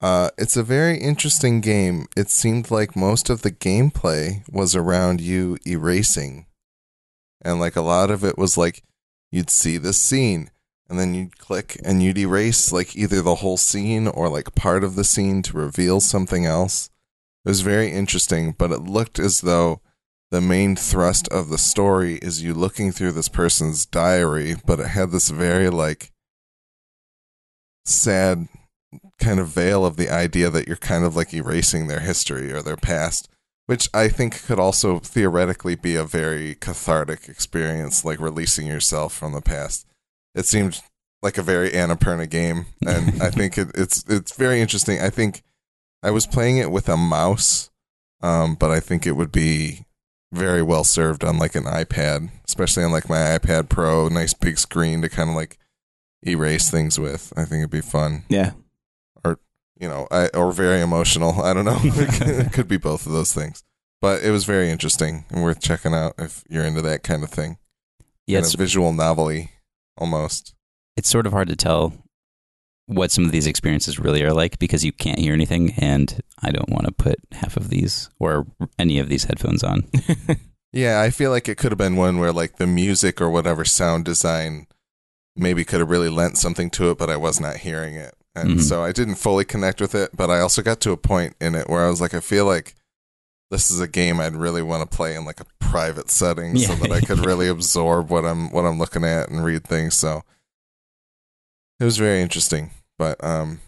[0.00, 2.06] Uh, it's a very interesting game.
[2.16, 6.46] It seemed like most of the gameplay was around you erasing.
[7.42, 8.82] And like a lot of it was like
[9.30, 10.50] you'd see this scene
[10.88, 14.84] and then you'd click and you'd erase like either the whole scene or like part
[14.84, 16.90] of the scene to reveal something else.
[17.44, 19.80] It was very interesting, but it looked as though
[20.30, 24.88] the main thrust of the story is you looking through this person's diary, but it
[24.88, 26.10] had this very like
[27.84, 28.48] sad
[29.18, 32.62] kind of veil of the idea that you're kind of like erasing their history or
[32.62, 33.28] their past,
[33.66, 39.32] which I think could also theoretically be a very cathartic experience, like releasing yourself from
[39.32, 39.86] the past
[40.34, 40.80] it seemed
[41.22, 45.00] like a very Annapurna game, and I think it, it's it's very interesting.
[45.00, 45.42] I think
[46.02, 47.70] I was playing it with a mouse,
[48.22, 49.86] um, but I think it would be
[50.32, 54.58] very well served on like an iPad, especially on like my iPad Pro, nice big
[54.58, 55.58] screen to kind of like
[56.22, 57.32] erase things with.
[57.36, 58.52] I think it'd be fun, Yeah.
[59.24, 59.38] Or
[59.80, 61.42] you know, I, or very emotional.
[61.42, 61.78] I don't know.
[61.82, 63.64] it could be both of those things,
[64.02, 67.30] but it was very interesting and worth checking out if you're into that kind of
[67.30, 67.56] thing.
[68.26, 69.50] Yeah, kind it's, visual novelty
[69.98, 70.54] almost.
[70.96, 71.92] it's sort of hard to tell
[72.86, 76.50] what some of these experiences really are like because you can't hear anything, and I
[76.50, 78.46] don't want to put half of these or
[78.78, 79.84] any of these headphones on.
[80.76, 83.64] Yeah, I feel like it could have been one where like the music or whatever
[83.64, 84.66] sound design
[85.36, 88.12] maybe could have really lent something to it, but I was not hearing it.
[88.34, 88.60] And Mhm.
[88.60, 91.54] so I didn't fully connect with it, but I also got to a point in
[91.54, 92.74] it where I was like, I feel like
[93.54, 96.74] this is a game I'd really want to play in like a private setting so
[96.74, 99.94] that I could really absorb what I'm what I'm looking at and read things.
[99.94, 100.22] So
[101.78, 102.70] it was very interesting.
[102.98, 103.60] But um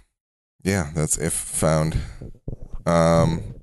[0.64, 1.96] yeah, that's if found.
[2.84, 3.54] Um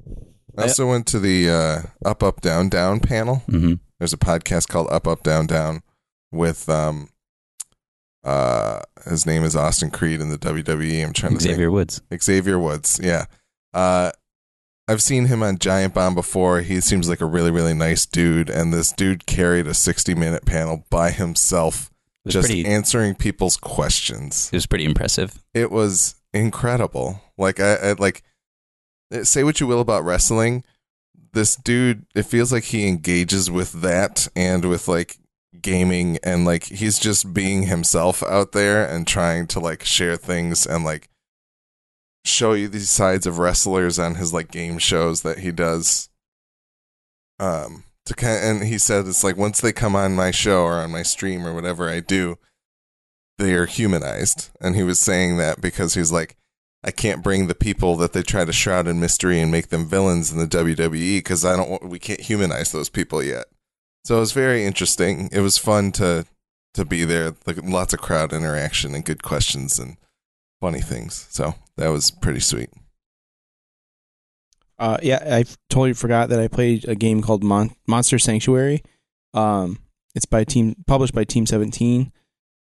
[0.58, 3.74] I also went to the uh, Up Up Down Down panel Mm-hmm.
[4.00, 5.82] there's a podcast called Up Up Down Down
[6.32, 7.10] with um
[8.24, 11.06] uh his name is Austin Creed in the WWE.
[11.06, 12.02] I'm trying to say Xavier Woods.
[12.18, 12.98] Xavier Woods.
[13.04, 13.26] Yeah.
[13.74, 14.12] Uh
[14.88, 16.62] I've seen him on Giant Bomb before.
[16.62, 20.46] He seems like a really really nice dude and this dude carried a 60 minute
[20.46, 21.90] panel by himself
[22.28, 22.66] just pretty.
[22.66, 25.44] answering people's questions it was pretty impressive.
[25.54, 27.22] it was incredible.
[27.38, 28.24] Like I, I like
[29.12, 30.64] eh, say what you will about wrestling,
[31.34, 35.18] this dude it feels like he engages with that and with like
[35.62, 40.66] gaming and like he's just being himself out there and trying to like share things
[40.66, 41.10] and like
[42.26, 46.10] show you these sides of wrestlers on his like game shows that he does
[47.40, 50.74] um to kind and he said it's like once they come on my show or
[50.76, 52.38] on my stream or whatever I do
[53.38, 56.38] they are humanized and he was saying that because he's like
[56.84, 59.86] I can't bring the people that they try to shroud in mystery and make them
[59.86, 63.46] villains in the WWE because I don't we can't humanize those people yet.
[64.04, 65.30] So it was very interesting.
[65.32, 66.26] It was fun to
[66.74, 67.36] to be there.
[67.46, 69.96] Like lots of crowd interaction and good questions and
[70.60, 71.28] funny things.
[71.30, 72.70] So that was pretty sweet.
[74.80, 78.84] Uh, yeah, I totally forgot that I played a game called Mon- Monster Sanctuary.
[79.34, 79.80] Um,
[80.16, 82.12] it's by team published by Team Seventeen.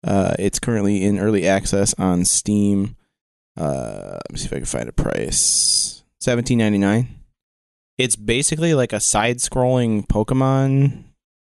[0.02, 2.96] Uh, it's currently in early access on Steam.
[3.56, 6.04] Uh, let me see if I can find a price.
[6.20, 7.20] Seventeen ninety nine.
[7.98, 11.04] It's basically like a side scrolling Pokemon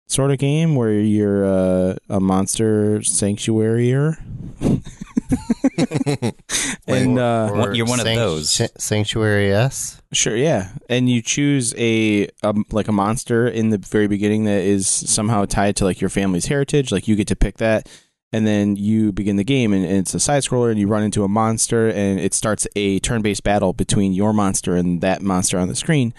[0.08, 4.18] sort of game where you're uh, a monster sanctuaryer.
[6.88, 8.62] and uh, What- you're one of those.
[8.78, 10.02] Sanctuary S.
[10.12, 14.62] Sure, yeah, and you choose a um, like a monster in the very beginning that
[14.62, 16.92] is somehow tied to like your family's heritage.
[16.92, 17.90] Like you get to pick that,
[18.32, 21.04] and then you begin the game, and, and it's a side scroller, and you run
[21.04, 25.22] into a monster, and it starts a turn based battle between your monster and that
[25.24, 26.14] monster on the screen.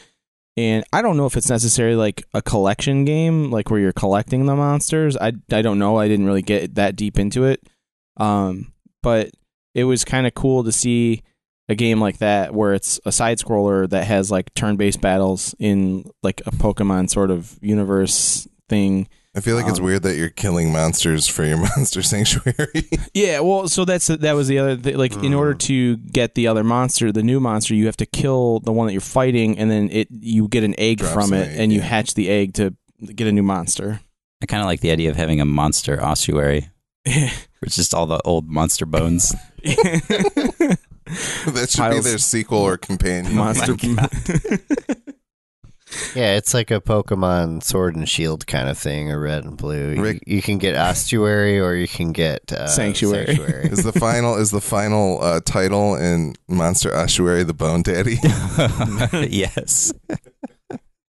[0.57, 4.47] and I don't know if it's necessarily like a collection game, like where you're collecting
[4.47, 5.17] the monsters.
[5.17, 5.99] I I don't know.
[5.99, 7.63] I didn't really get that deep into it.
[8.17, 8.73] Um,
[9.05, 9.31] but
[9.75, 11.23] it was kind of cool to see
[11.69, 16.11] a game like that where it's a side scroller that has like turn-based battles in
[16.23, 19.09] like a Pokemon sort of universe thing.
[19.37, 22.89] I feel like it's Um, weird that you're killing monsters for your monster sanctuary.
[23.15, 24.97] Yeah, well, so that's that was the other thing.
[24.97, 28.61] Like, in order to get the other monster, the new monster, you have to kill
[28.61, 31.41] the one that you're fighting, and then it you get an egg Drops from an
[31.41, 31.85] it, egg, and you yeah.
[31.87, 32.75] hatch the egg to
[33.15, 34.01] get a new monster.
[34.43, 36.69] I kind of like the idea of having a monster ossuary,
[37.65, 39.35] which just all the old monster bones.
[39.65, 40.79] that
[41.71, 43.35] should be their sequel or companion.
[43.35, 43.75] monster.
[46.17, 49.93] Yeah, it's like a Pokemon Sword and Shield kind of thing, or Red and Blue.
[49.93, 53.27] You, Rick- you can get Ossuary or you can get uh, Sanctuary.
[53.37, 53.69] Sanctuary.
[53.69, 58.19] is the final is the final uh, title in Monster Ossuary the Bone Daddy?
[59.31, 59.93] yes.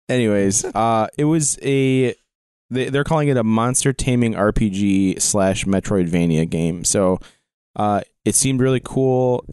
[0.09, 2.15] Anyways, uh, it was a.
[2.71, 6.83] They, they're calling it a monster taming RPG slash Metroidvania game.
[6.83, 7.19] So,
[7.75, 9.45] uh, it seemed really cool.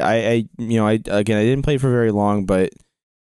[0.00, 2.70] I, I, you know, I again, I didn't play for very long, but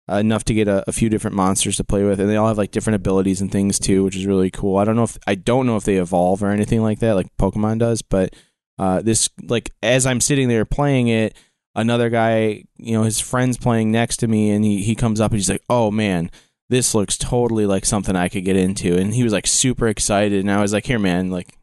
[0.09, 2.59] enough to get a, a few different monsters to play with, and they all have
[2.59, 4.77] like different abilities and things too, which is really cool.
[4.77, 7.35] I don't know if I don't know if they evolve or anything like that, like
[7.39, 8.35] Pokemon does, but
[8.79, 11.37] uh, this like as I'm sitting there playing it,
[11.75, 15.31] another guy, you know, his friend's playing next to me, and he he comes up
[15.31, 16.31] and he's like, "Oh man."
[16.71, 20.41] This looks totally like something I could get into, and he was like super excited,
[20.41, 21.57] and I was like, "Here, man, like,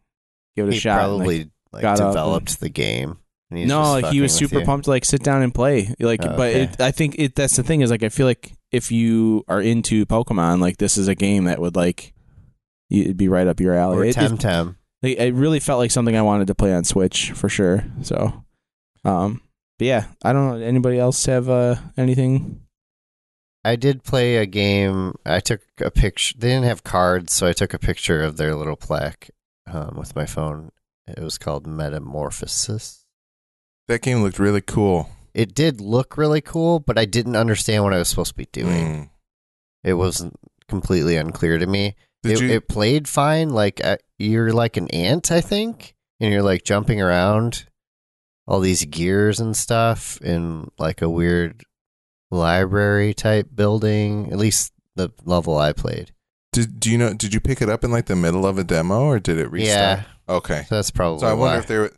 [0.55, 3.17] give it a he shot." And, like, probably like, developed the game.
[3.49, 4.65] no, like he was super you.
[4.65, 5.93] pumped to like sit down and play.
[5.99, 6.61] Like, Oh, but okay.
[6.63, 9.59] it, I think it that's the thing is like I feel like if you are
[9.61, 12.13] into Pokemon, like this is a game that would like
[12.89, 13.97] it'd be right up your alley.
[13.97, 14.75] Or It, it, Temtem.
[15.01, 17.83] like, it really felt like something I wanted to play on Switch for sure.
[18.03, 18.43] So,
[19.03, 19.41] um,
[19.79, 20.65] but yeah, I don't know.
[20.65, 22.61] Anybody else have uh anything?
[23.63, 25.15] I did play a game.
[25.25, 26.35] I took a picture.
[26.37, 29.29] They didn't have cards, so I took a picture of their little plaque
[29.71, 30.71] um, with my phone.
[31.07, 33.05] It was called Metamorphosis.
[33.87, 35.09] that game looked really cool.
[35.33, 38.47] It did look really cool, but I didn't understand what I was supposed to be
[38.51, 38.87] doing.
[38.87, 39.09] Mm.
[39.83, 40.35] It wasn't
[40.67, 41.95] completely unclear to me.
[42.23, 42.49] It, you?
[42.49, 43.49] it played fine.
[43.49, 47.65] Like uh, you're like an ant, I think, and you're like jumping around
[48.47, 51.63] all these gears and stuff in like a weird
[52.31, 54.31] library type building.
[54.31, 56.11] At least the level I played.
[56.51, 57.13] did do you know?
[57.13, 59.51] Did you pick it up in like the middle of a demo, or did it
[59.51, 59.99] restart?
[59.99, 60.03] Yeah,
[60.35, 60.63] Okay.
[60.67, 61.59] so that's probably So I wonder why.
[61.59, 61.91] if there,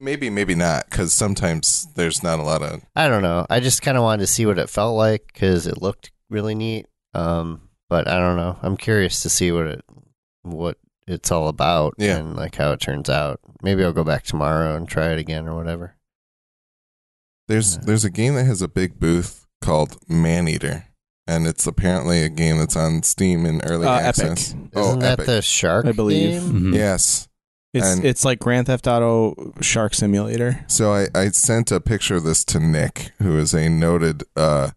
[0.00, 2.82] maybe maybe not, because sometimes there's not a lot of.
[2.96, 3.46] I don't know.
[3.48, 6.54] I just kind of wanted to see what it felt like because it looked really
[6.54, 6.86] neat.
[7.14, 8.58] Um, but I don't know.
[8.62, 9.84] I'm curious to see what it
[10.42, 12.16] what it's all about Yeah.
[12.18, 13.38] and like how it turns out.
[13.62, 15.96] Maybe I'll go back tomorrow and try it again or whatever.
[17.48, 20.84] There's there's a game that has a big booth called Maneater,
[21.26, 24.52] and it's apparently a game that's on Steam in early Uh, access.
[24.52, 24.70] Epic.
[24.74, 25.26] Oh, Isn't that Epic.
[25.26, 25.86] the shark?
[25.86, 26.40] I believe.
[26.42, 26.52] game?
[26.72, 26.74] Mhm.
[26.74, 27.28] Yes.
[27.72, 30.64] It's And- it's like Grand Theft Auto Shark Simulator.
[30.68, 34.70] So I, I sent a picture of this to Nick, who is a noted uh,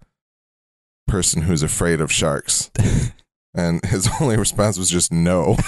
[1.07, 2.71] person who's afraid of sharks.
[3.53, 5.57] and his only response was just no.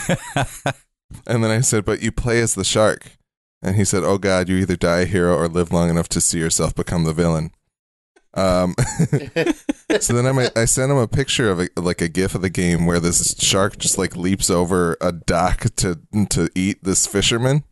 [1.26, 3.12] And then I said, But you play as the shark.
[3.64, 6.22] And he said, Oh God, you either die a hero or live long enough to
[6.22, 7.52] see yourself become the villain.
[8.40, 8.76] Um,
[10.00, 12.50] so then I, I sent him a picture of a, like a gif of the
[12.50, 17.64] game where this shark just like leaps over a dock to to eat this fisherman,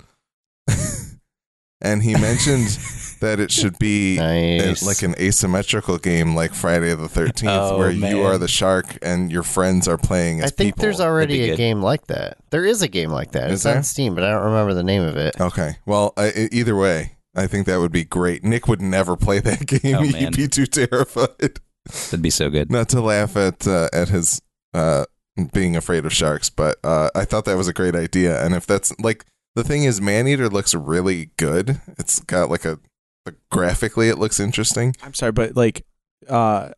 [1.81, 2.67] and he mentioned
[3.21, 7.91] that it should be a- like an asymmetrical game like Friday the Thirteenth, Oh, where
[7.91, 10.81] you are the shark and your friends are playing as I think people.
[10.83, 11.57] there's already a good.
[11.57, 12.37] game like that.
[12.49, 13.45] There is a game like that.
[13.51, 13.77] Is it's there?
[13.77, 15.39] on Steam, but I don't remember the name of it.
[15.39, 15.77] Okay.
[15.85, 18.43] Well, I, either way, I think that would be great.
[18.43, 19.95] Nick would never play that game.
[19.95, 21.59] Oh, He'd be too terrified.
[21.85, 22.69] That'd be so good.
[22.71, 24.41] Not to laugh at uh, at his
[24.73, 25.05] uh,
[25.53, 28.43] being afraid of sharks, but uh, I thought that was a great idea.
[28.43, 29.25] And if that's like
[29.55, 31.79] the thing is, Maneater looks really good.
[31.97, 32.79] It's got like a,
[33.25, 34.95] like graphically, it looks interesting.
[35.03, 35.85] I'm sorry, but like,
[36.27, 36.69] uh,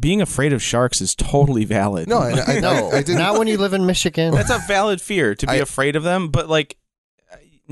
[0.00, 2.08] being afraid of sharks is totally valid.
[2.08, 3.18] No, I, I, No, I, I didn't.
[3.18, 4.34] not when you live in Michigan.
[4.34, 6.76] That's a valid fear to be I- afraid of them, but like,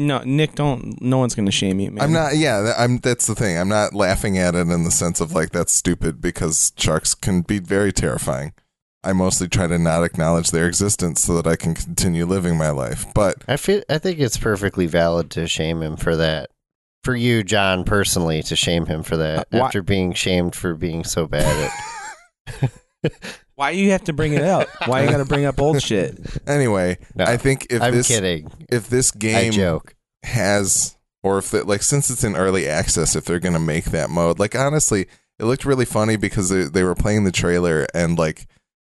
[0.01, 1.01] no, Nick, don't.
[1.03, 2.03] No one's gonna shame you, man.
[2.03, 2.37] I'm not.
[2.37, 2.99] Yeah, that- I'm.
[2.99, 3.59] That's the thing.
[3.59, 7.43] I'm not laughing at it in the sense of like that's stupid because sharks can
[7.43, 8.53] be very terrifying.
[9.03, 12.71] I mostly try to not acknowledge their existence so that I can continue living my
[12.71, 13.07] life.
[13.15, 16.51] But I feel I think it's perfectly valid to shame him for that.
[17.05, 21.05] For you, John, personally, to shame him for that Uh, after being shamed for being
[21.05, 21.71] so bad
[22.53, 22.71] at.
[23.61, 24.69] Why you have to bring it up?
[24.87, 26.19] Why you got to bring up old shit?
[26.47, 28.51] anyway, No, I think if I'm this kidding.
[28.71, 29.95] if this I game joke.
[30.23, 34.09] has or if it like since it's in early access, if they're gonna make that
[34.09, 35.07] mode, like honestly,
[35.39, 38.47] it looked really funny because they, they were playing the trailer and like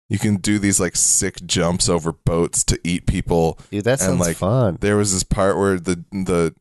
[0.10, 3.60] you can do these like sick jumps over boats to eat people.
[3.70, 4.78] Dude, that And, sounds like, fun.
[4.82, 6.56] There was this part where the the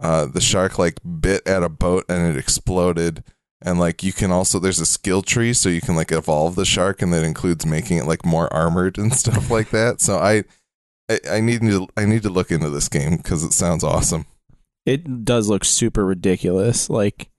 [0.00, 3.24] uh, the shark like bit at a boat and it exploded.
[3.60, 6.64] And like you can also there's a skill tree so you can like evolve the
[6.64, 10.00] shark and that includes making it like more armored and stuff like that.
[10.00, 10.44] So I
[11.08, 14.26] I, I need to I need to look into this game because it sounds awesome.
[14.86, 16.88] It does look super ridiculous.
[16.88, 17.30] Like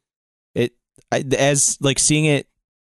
[0.53, 0.73] it,
[1.11, 2.47] I, as like seeing it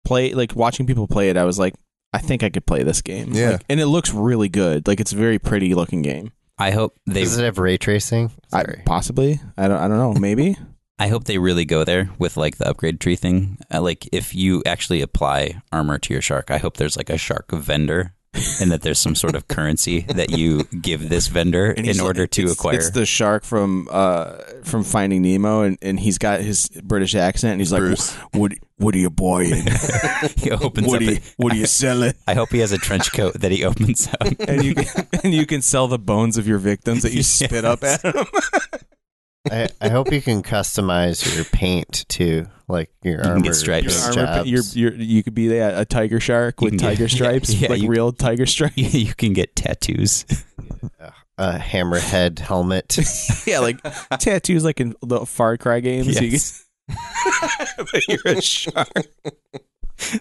[0.06, 1.74] play, like watching people play it, I was like,
[2.14, 3.34] I think I could play this game.
[3.34, 3.52] Yeah.
[3.52, 4.88] Like, and it looks really good.
[4.88, 6.32] Like it's a very pretty looking game.
[6.58, 8.32] I hope they Does it have ray tracing?
[8.54, 9.42] I, possibly.
[9.58, 9.78] I don't.
[9.78, 10.14] I don't know.
[10.14, 10.58] Maybe.
[10.98, 13.58] I hope they really go there with like the upgrade tree thing.
[13.74, 17.18] Uh, like if you actually apply armor to your shark, I hope there's like a
[17.18, 18.14] shark vendor
[18.62, 22.32] and that there's some sort of currency that you give this vendor in order like-
[22.32, 22.76] to it's, acquire.
[22.76, 27.54] It's the shark from uh from Finding Nemo, and, and he's got his British accent,
[27.54, 27.98] and he's like,
[28.34, 29.68] "What what are you buying?
[30.38, 31.08] he opens what up.
[31.08, 33.64] are you what are you selling?" I hope he has a trench coat that he
[33.64, 34.28] opens up.
[34.48, 37.64] And you can, and you can sell the bones of your victims that you spit
[37.66, 38.26] up at him.
[39.52, 43.42] I, I hope you can customize your paint too, like your can armor.
[43.44, 43.96] get stripes.
[44.16, 44.76] Your armor, jobs.
[44.76, 47.70] your, your, you could be a, a tiger shark with can get- tiger stripes, yeah,
[47.70, 48.76] like you- real tiger stripes.
[48.94, 50.26] you can get tattoos.
[51.38, 52.98] a hammerhead helmet.
[53.48, 53.80] yeah, like
[54.20, 56.08] tattoos, like in the Far Cry games.
[56.20, 56.66] You Yes.
[56.88, 58.88] can- but you're a shark.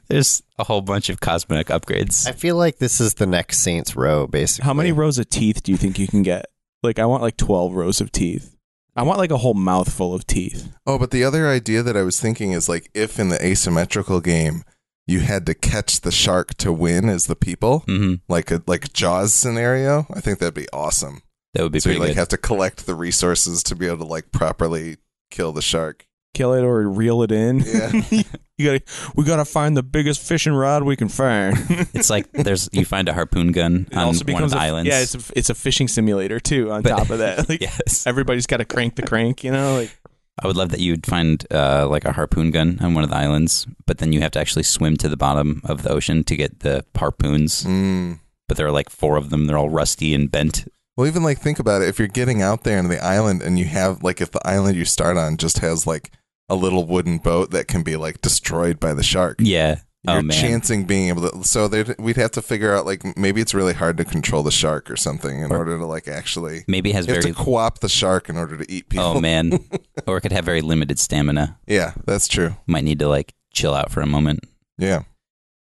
[0.09, 2.29] There's a whole bunch of cosmetic upgrades.
[2.29, 4.65] I feel like this is the next Saints Row, basically.
[4.65, 6.47] How many rows of teeth do you think you can get?
[6.83, 8.54] Like, I want like twelve rows of teeth.
[8.97, 10.73] I want like a whole mouthful of teeth.
[10.87, 14.21] Oh, but the other idea that I was thinking is like if in the asymmetrical
[14.21, 14.63] game
[15.07, 18.93] you had to catch the shark to win as the people, hmm like a like
[18.93, 21.23] Jaws scenario, I think that'd be awesome.
[21.55, 22.17] That would be so you like good.
[22.17, 24.99] have to collect the resources to be able to like properly
[25.31, 26.07] kill the shark.
[26.35, 27.61] Kill it or reel it in.
[27.61, 27.93] Yeah.
[28.59, 28.83] you gotta.
[29.17, 31.57] We gotta find the biggest fishing rod we can find.
[31.95, 34.59] It's like there's you find a harpoon gun It on also one of becomes the
[34.59, 34.89] a, islands.
[34.89, 36.71] Yeah, it's a, it's a fishing simulator too.
[36.73, 38.07] On But- top of that, like yes.
[38.07, 39.43] everybody's got to crank the crank.
[39.45, 39.97] You know, like
[40.43, 43.11] I would love that you would find uh, like a harpoon gun on one of
[43.11, 46.25] the islands, but then you have to actually swim to the bottom of the ocean
[46.25, 47.63] to get the harpoons.
[47.65, 48.19] Mm.
[48.49, 49.47] But there are like four of them.
[49.47, 50.67] They're all rusty and bent.
[50.97, 51.89] Well, even like think about it.
[51.89, 54.77] If you're getting out there in the island and you have like if the island
[54.77, 56.11] you start on just has like
[56.49, 59.37] a little wooden boat that can be like destroyed by the shark.
[59.41, 59.81] Yeah.
[60.07, 60.39] You're oh man.
[60.39, 61.45] chancing being able to.
[61.45, 61.67] So
[61.99, 64.97] we'd have to figure out like maybe it's really hard to control the shark or
[64.97, 66.65] something in Or- order to like actually.
[66.69, 69.07] Maybe it has You have to co-op the shark in order to eat people.
[69.07, 69.59] Oh man.
[70.07, 71.59] or it could have very limited stamina.
[71.67, 72.55] Yeah, that's true.
[72.67, 74.41] Might need to like chill out for a moment.
[74.77, 75.05] Yeah,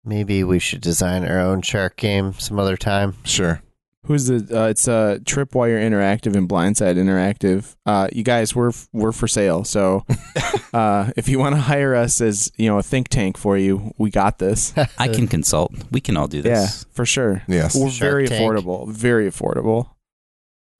[0.05, 3.15] Maybe we should design our own shark game some other time.
[3.25, 3.61] sure.
[4.10, 4.45] Who's the?
[4.53, 7.76] Uh, it's uh, Tripwire Interactive and Blindside Interactive.
[7.86, 9.64] Uh, you guys, we're we're for sale.
[9.64, 10.03] So,
[10.74, 13.93] uh, if you want to hire us as you know a think tank for you,
[13.97, 14.74] we got this.
[14.97, 15.72] I can consult.
[15.91, 16.86] We can all do Yeah, this.
[16.91, 17.43] for sure.
[17.47, 17.76] Yes.
[17.76, 18.41] We're Shark very Tank.
[18.43, 18.89] affordable.
[18.91, 19.91] Very affordable.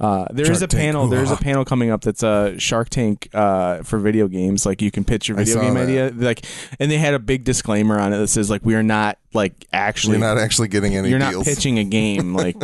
[0.02, 1.08] Uh, there is Shark a Tank, panel.
[1.08, 4.66] There's a panel coming up that's a Shark Tank uh, for video games.
[4.66, 5.84] Like you can pitch your I video saw game that.
[5.84, 6.12] idea.
[6.16, 6.46] Like,
[6.80, 9.54] and they had a big disclaimer on it that says like we are not like
[9.74, 11.46] actually You're not actually getting any you're deals.
[11.46, 12.56] not pitching a game like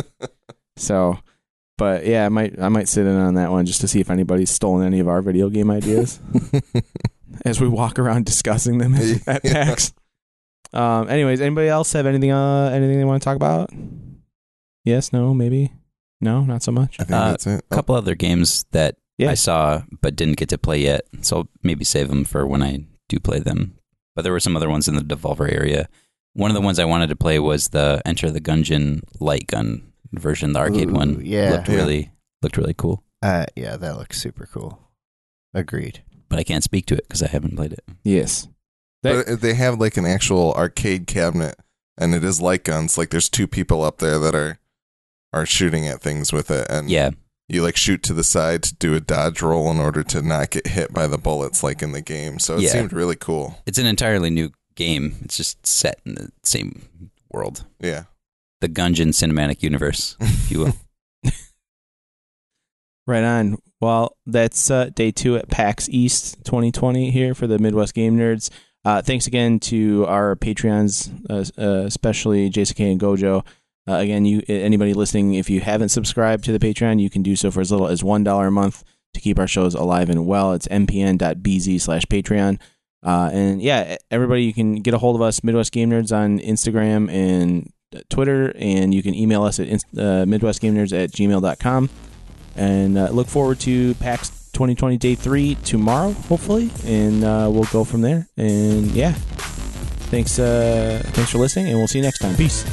[0.76, 1.18] so.
[1.78, 4.08] But yeah, I might I might sit in on that one just to see if
[4.10, 6.18] anybody's stolen any of our video game ideas
[7.44, 9.64] as we walk around discussing them at Yeah.
[9.64, 9.92] PAX.
[10.72, 11.08] Um.
[11.10, 13.70] Anyways, anybody else have anything uh anything they want to talk about?
[14.84, 15.12] Yes.
[15.12, 15.34] No.
[15.34, 15.72] Maybe.
[16.20, 16.42] No.
[16.44, 16.96] Not so much.
[16.98, 17.64] I think Uh, that's it.
[17.70, 19.30] A couple other games that Yeah.
[19.30, 21.02] I saw but didn't get to play yet.
[21.20, 23.76] So I'll maybe save them for when I do play them.
[24.14, 25.88] But there were some other ones in the Devolver area.
[26.32, 29.92] One of the ones I wanted to play was the Enter the Gungeon light gun
[30.12, 31.20] version, the arcade Ooh, one.
[31.24, 31.50] yeah.
[31.52, 31.74] looked Yeah.
[31.74, 32.10] really
[32.42, 33.02] looked really cool.
[33.22, 34.78] Uh, yeah, that looks super cool.
[35.54, 36.02] Agreed.
[36.28, 37.84] But I can't speak to it because I haven't played it.
[38.04, 38.48] Yes.
[39.02, 41.56] That- But they have like an actual arcade cabinet,
[41.96, 42.98] and it is light guns.
[42.98, 44.58] Like there's two people up there that are
[45.32, 47.10] are shooting at things with it, and Yeah,
[47.48, 50.50] you like shoot to the side to do a dodge roll in order to not
[50.50, 52.38] get hit by the bullets, like in the game.
[52.38, 52.70] So it Yeah.
[52.72, 53.58] seemed really cool.
[53.66, 55.16] it's an entirely new game.
[55.22, 56.88] It's just set in the same
[57.30, 58.04] world, Yeah,
[58.66, 60.74] the Gungeon cinematic universe, if you will.
[63.08, 63.58] Right on.
[63.80, 68.50] Well, that's uh, day two at PAX East 2020 here for the Midwest Game Nerds.
[68.84, 73.46] Uh, thanks again to our Patreons, uh, uh, especially JCK and Gojo.
[73.88, 77.36] Uh, again, you anybody listening, if you haven't subscribed to the Patreon, you can do
[77.36, 78.82] so for as little as one dollar a month
[79.14, 80.52] to keep our shows alive and well.
[80.52, 82.58] It's mpn.bz slash Patreon.
[83.04, 86.40] Uh, and yeah, everybody, you can get a hold of us, Midwest Game Nerds, on
[86.40, 87.70] Instagram and
[88.08, 91.90] Twitter, and you can email us at uh, MidwestGameNerds at gmail.com.
[92.56, 96.70] And uh, look forward to PAX 2020 Day 3 tomorrow, hopefully.
[96.84, 98.26] And uh, we'll go from there.
[98.38, 99.14] And yeah,
[100.06, 102.36] Thanks, uh, thanks for listening, and we'll see you next time.
[102.36, 102.64] Peace.